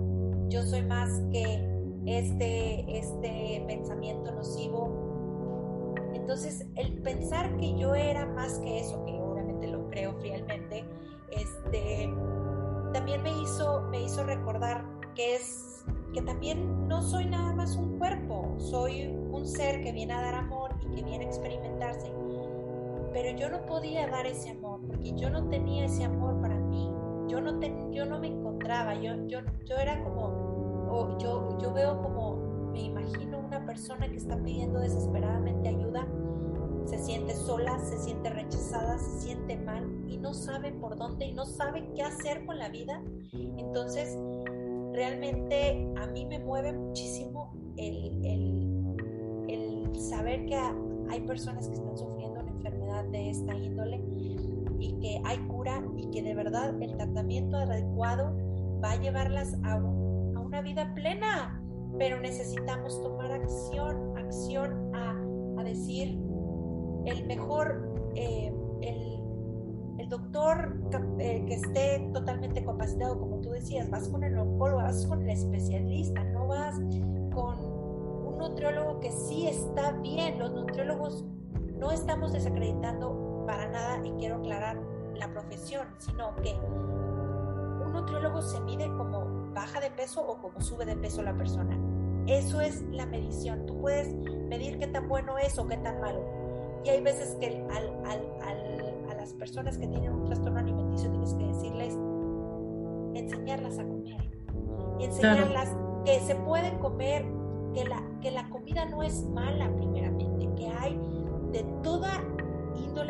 [0.49, 5.93] yo soy más que este, este pensamiento nocivo.
[6.13, 10.85] Entonces, el pensar que yo era más que eso, que obviamente lo creo fielmente,
[11.31, 12.13] este,
[12.93, 14.85] también me hizo, me hizo recordar
[15.15, 20.13] que es que también no soy nada más un cuerpo, soy un ser que viene
[20.13, 22.11] a dar amor y que viene a experimentarse.
[23.11, 26.89] Pero yo no podía dar ese amor porque yo no tenía ese amor para mí
[27.27, 27.59] yo no,
[27.91, 33.39] yo no me encontraba, yo, yo, yo era como, yo, yo veo como, me imagino
[33.39, 36.07] una persona que está pidiendo desesperadamente ayuda,
[36.85, 41.33] se siente sola, se siente rechazada, se siente mal y no sabe por dónde y
[41.33, 43.01] no sabe qué hacer con la vida.
[43.33, 44.17] Entonces,
[44.95, 51.97] realmente a mí me mueve muchísimo el, el, el saber que hay personas que están
[51.97, 54.01] sufriendo una enfermedad de esta índole
[54.79, 58.35] y que hay cura y que de verdad el tratamiento adecuado
[58.83, 61.61] va a llevarlas a, una vida plena.
[61.97, 66.19] Pero necesitamos tomar acción, acción a, decir
[67.05, 70.79] el mejor, eh, el, doctor
[71.17, 75.29] eh, que esté totalmente capacitado, como tú decías, vas con el oncólogo, vas con el
[75.29, 76.75] especialista, no vas
[77.33, 80.37] con un nutriólogo que sí está bien.
[80.37, 81.25] Los nutriólogos
[81.77, 84.79] no estamos desacreditando para nada, y quiero aclarar
[85.15, 90.85] la profesión, sino que un nutriólogo se mide como baja de peso o como sube
[90.85, 91.79] de peso la persona.
[92.27, 93.65] Eso es la medición.
[93.65, 96.23] Tú puedes medir qué tan bueno es o qué tan malo.
[96.83, 97.65] Y hay veces que
[99.09, 101.97] a las personas que tienen un trastorno alimenticio tienes que decirles,
[103.19, 104.29] enseñarlas a comer.
[104.99, 107.25] enseñarlas que se pueden comer,
[107.73, 110.99] que la, que la comida no es mala primeramente, que hay
[111.51, 112.21] de toda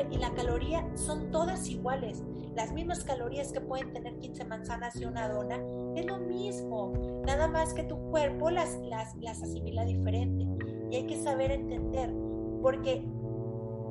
[0.10, 2.24] y la caloría son todas iguales.
[2.56, 5.60] Las mismas calorías que pueden tener 15 manzanas y una dona,
[5.96, 7.22] es lo mismo.
[7.26, 10.46] Nada más que tu cuerpo las, las, las asimila diferente.
[10.90, 12.14] Y hay que saber entender,
[12.62, 13.06] porque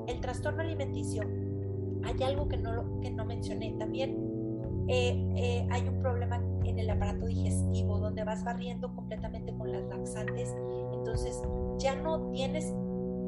[0.06, 1.22] el trastorno alimenticio,
[2.02, 4.33] hay algo que no, que no mencioné también.
[4.88, 9.82] Eh, eh, hay un problema en el aparato digestivo donde vas barriendo completamente con las
[9.84, 10.54] laxantes,
[10.92, 11.40] entonces
[11.78, 12.72] ya no tienes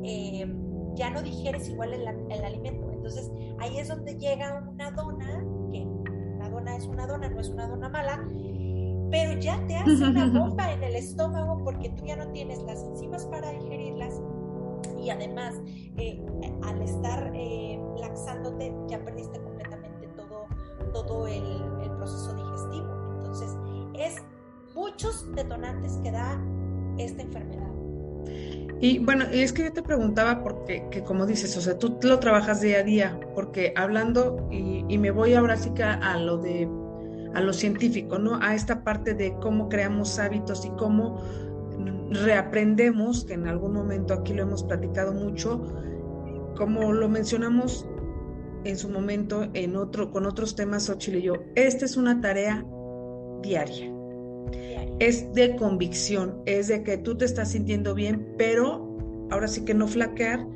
[0.02, 0.46] eh,
[0.94, 2.07] ya no digieres igual el,
[2.44, 2.90] alimento.
[2.90, 7.48] Entonces ahí es donde llega una dona, que una dona es una dona, no es
[7.48, 8.26] una dona mala,
[9.11, 12.82] pero ya te hace una bomba en el estómago porque tú ya no tienes las
[12.82, 14.20] enzimas para digerirlas
[14.98, 15.54] y además
[15.96, 16.20] eh,
[16.62, 19.38] al estar eh, laxándote ya perdiste
[20.93, 22.87] todo, el proceso digestivo.
[23.16, 23.57] Entonces
[23.95, 24.16] es
[24.74, 26.41] muchos detonantes que da
[26.99, 27.66] esta enfermedad.
[28.80, 32.18] Y bueno, es que yo te preguntaba porque, que como dices, o sea, tú lo
[32.18, 36.68] trabajas día a día, porque hablando, y, me voy ahora sí que a, lo de,
[37.34, 38.39] a lo científico, ¿no?
[38.43, 41.22] A esta parte de cómo creamos hábitos y cómo
[42.11, 45.62] reaprendemos, que en algún momento aquí lo hemos platicado mucho,
[46.55, 47.89] como lo mencionamos
[48.68, 52.64] en su momento en otro, con otros temas, Ochil y yo, esta es una tarea
[53.42, 53.96] diaria
[54.98, 58.96] es de convicción, es de que tú te estás sintiendo bien, pero
[59.30, 60.46] ahora sí que no flaquear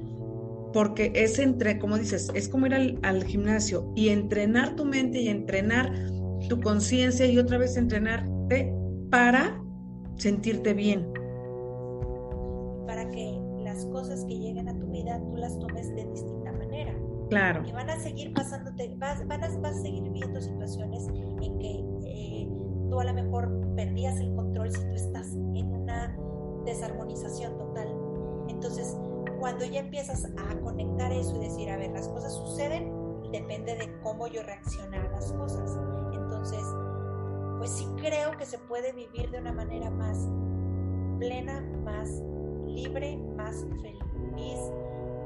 [0.72, 5.28] porque es entre, como dices, es como ir al, gimnasio y entrenar tu mente y
[5.28, 5.92] entrenar
[6.48, 8.72] tu conciencia y otra vez entrenarte
[9.10, 9.60] para
[10.16, 11.12] sentirte bien.
[12.86, 16.06] Para que las cosas que lleguen a tu vida tú las tomes de.
[17.30, 17.62] Claro.
[17.66, 21.84] Y van a seguir pasándote, vas, van a, vas a seguir viendo situaciones en que
[22.04, 22.48] eh,
[22.90, 26.16] tú a lo mejor perdías el control si tú estás en una
[26.64, 27.88] desarmonización total.
[28.48, 28.96] Entonces,
[29.38, 32.92] cuando ya empiezas a conectar eso y decir, a ver, las cosas suceden,
[33.32, 35.78] depende de cómo yo reaccione a las cosas.
[36.12, 36.62] Entonces,
[37.58, 40.28] pues sí creo que se puede vivir de una manera más
[41.18, 42.10] plena, más
[42.66, 44.58] libre, más feliz.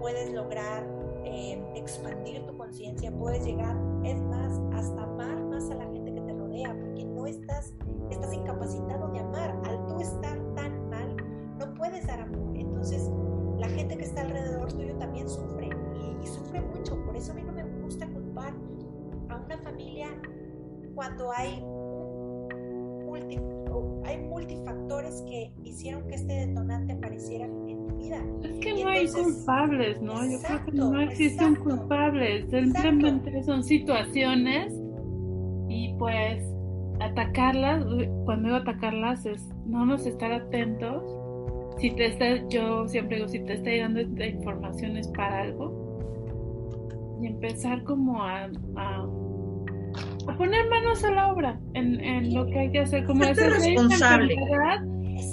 [0.01, 0.85] Puedes lograr
[1.25, 6.21] eh, expandir tu conciencia, puedes llegar, es más, hasta amar más a la gente que
[6.21, 7.75] te rodea, porque no estás,
[8.11, 9.61] estás incapacitado de amar.
[9.65, 11.17] Al tú estar tan mal,
[11.59, 12.57] no puedes dar amor.
[12.57, 13.11] Entonces,
[13.59, 15.71] la gente que está alrededor tuyo también sufre
[16.23, 17.03] y, sufre mucho.
[17.05, 18.55] Por eso a mí no me gusta culpar
[19.29, 20.09] a una familia
[20.95, 21.61] cuando hay,
[23.05, 23.39] multi,
[24.05, 27.47] hay multifactores que hicieron que este detonante apareciera
[27.93, 28.19] vida.
[28.43, 30.15] Es que no hay culpables, ¿no?
[30.25, 34.73] Yo creo que no existen culpables, simplemente son situaciones
[35.69, 36.45] y pues
[37.01, 37.85] atacarlas,
[38.25, 41.03] cuando digo atacarlas es no nos estar atentos.
[41.79, 45.83] Si te está, yo siempre digo, si te está llegando esta información es para algo.
[47.21, 49.07] Y empezar como a, a
[50.29, 53.05] a poner manos a la obra en, en lo que hay que hacer.
[53.05, 54.37] Como es responsable.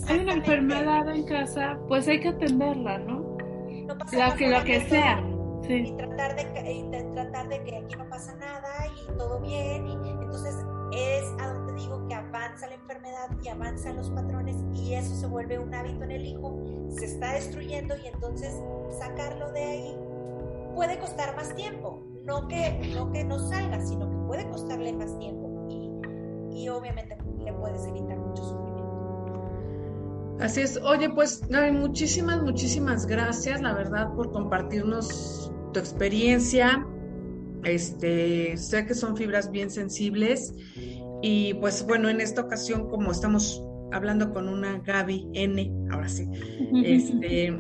[0.08, 3.38] Hay una enfermedad en casa, pues hay que atenderla, ¿no?
[3.88, 5.24] no pasa La que, lo que sea.
[5.28, 5.32] Y
[5.68, 5.94] Sí.
[5.96, 9.88] tratar de, y de tratar de que aquí no pasa nada y todo bien.
[9.88, 10.56] Y entonces
[10.92, 15.28] es a donde digo que avanza la enfermedad y avanzan los patrones y eso se
[15.28, 16.60] vuelve un hábito en el hijo,
[16.90, 18.54] se está destruyendo y entonces
[19.00, 19.98] sacarlo de ahí
[20.76, 22.04] puede costar más tiempo.
[22.26, 25.92] No que no, que no salga, sino que puede costarle más tiempo y,
[26.64, 28.71] y obviamente le puedes evitar mucho sufrimiento.
[30.40, 30.80] Así es.
[30.84, 36.86] Oye, pues Gaby, muchísimas, muchísimas gracias, la verdad, por compartirnos tu experiencia.
[37.64, 40.56] Este, sé que son fibras bien sensibles
[41.22, 46.28] y pues bueno, en esta ocasión, como estamos hablando con una Gaby N, ahora sí,
[46.84, 47.56] este,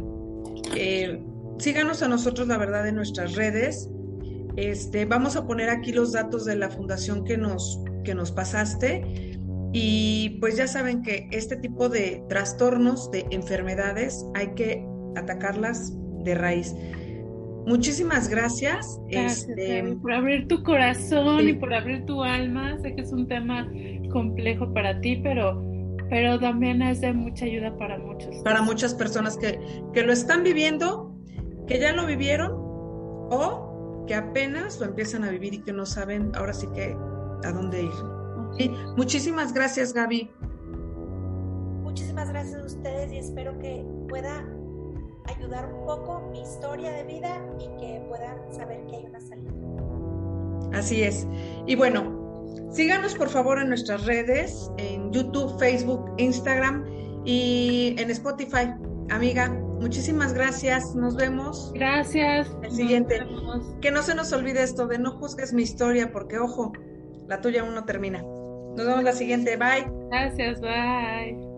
[0.75, 1.23] eh,
[1.59, 3.89] síganos a nosotros, la verdad, en nuestras redes.
[4.57, 9.30] Este, vamos a poner aquí los datos de la fundación que nos, que nos pasaste.
[9.73, 15.93] Y pues ya saben que este tipo de trastornos, de enfermedades, hay que atacarlas
[16.23, 16.75] de raíz.
[17.65, 18.99] Muchísimas gracias.
[19.09, 21.49] Gracias, este, por abrir tu corazón sí.
[21.49, 22.77] y por abrir tu alma.
[22.81, 23.69] Sé que es un tema
[24.11, 25.63] complejo para ti, pero,
[26.09, 28.35] pero también es de mucha ayuda para muchos.
[28.43, 29.59] para muchas personas que,
[29.93, 31.15] que lo están viviendo,
[31.67, 36.31] que ya lo vivieron o que apenas lo empiezan a vivir y que no saben
[36.35, 36.95] ahora sí que
[37.43, 38.10] a dónde ir.
[38.57, 40.29] Sí, muchísimas gracias, Gaby.
[41.83, 44.45] Muchísimas gracias a ustedes y espero que pueda
[45.25, 49.51] ayudar un poco mi historia de vida y que puedan saber que hay una salida.
[50.73, 51.27] Así es.
[51.65, 56.85] Y bueno, síganos por favor en nuestras redes, en YouTube, Facebook, Instagram
[57.25, 58.73] y en Spotify.
[59.09, 60.95] Amiga, muchísimas gracias.
[60.95, 61.71] Nos vemos.
[61.73, 62.49] Gracias.
[62.63, 63.19] El siguiente.
[63.25, 63.75] Nos.
[63.81, 66.71] Que no se nos olvide esto de no juzgues mi historia porque, ojo,
[67.27, 68.23] la tuya aún no termina.
[68.75, 69.57] Nos vemos la siguiente.
[69.57, 69.85] Bye.
[70.09, 71.50] Gracias, bye.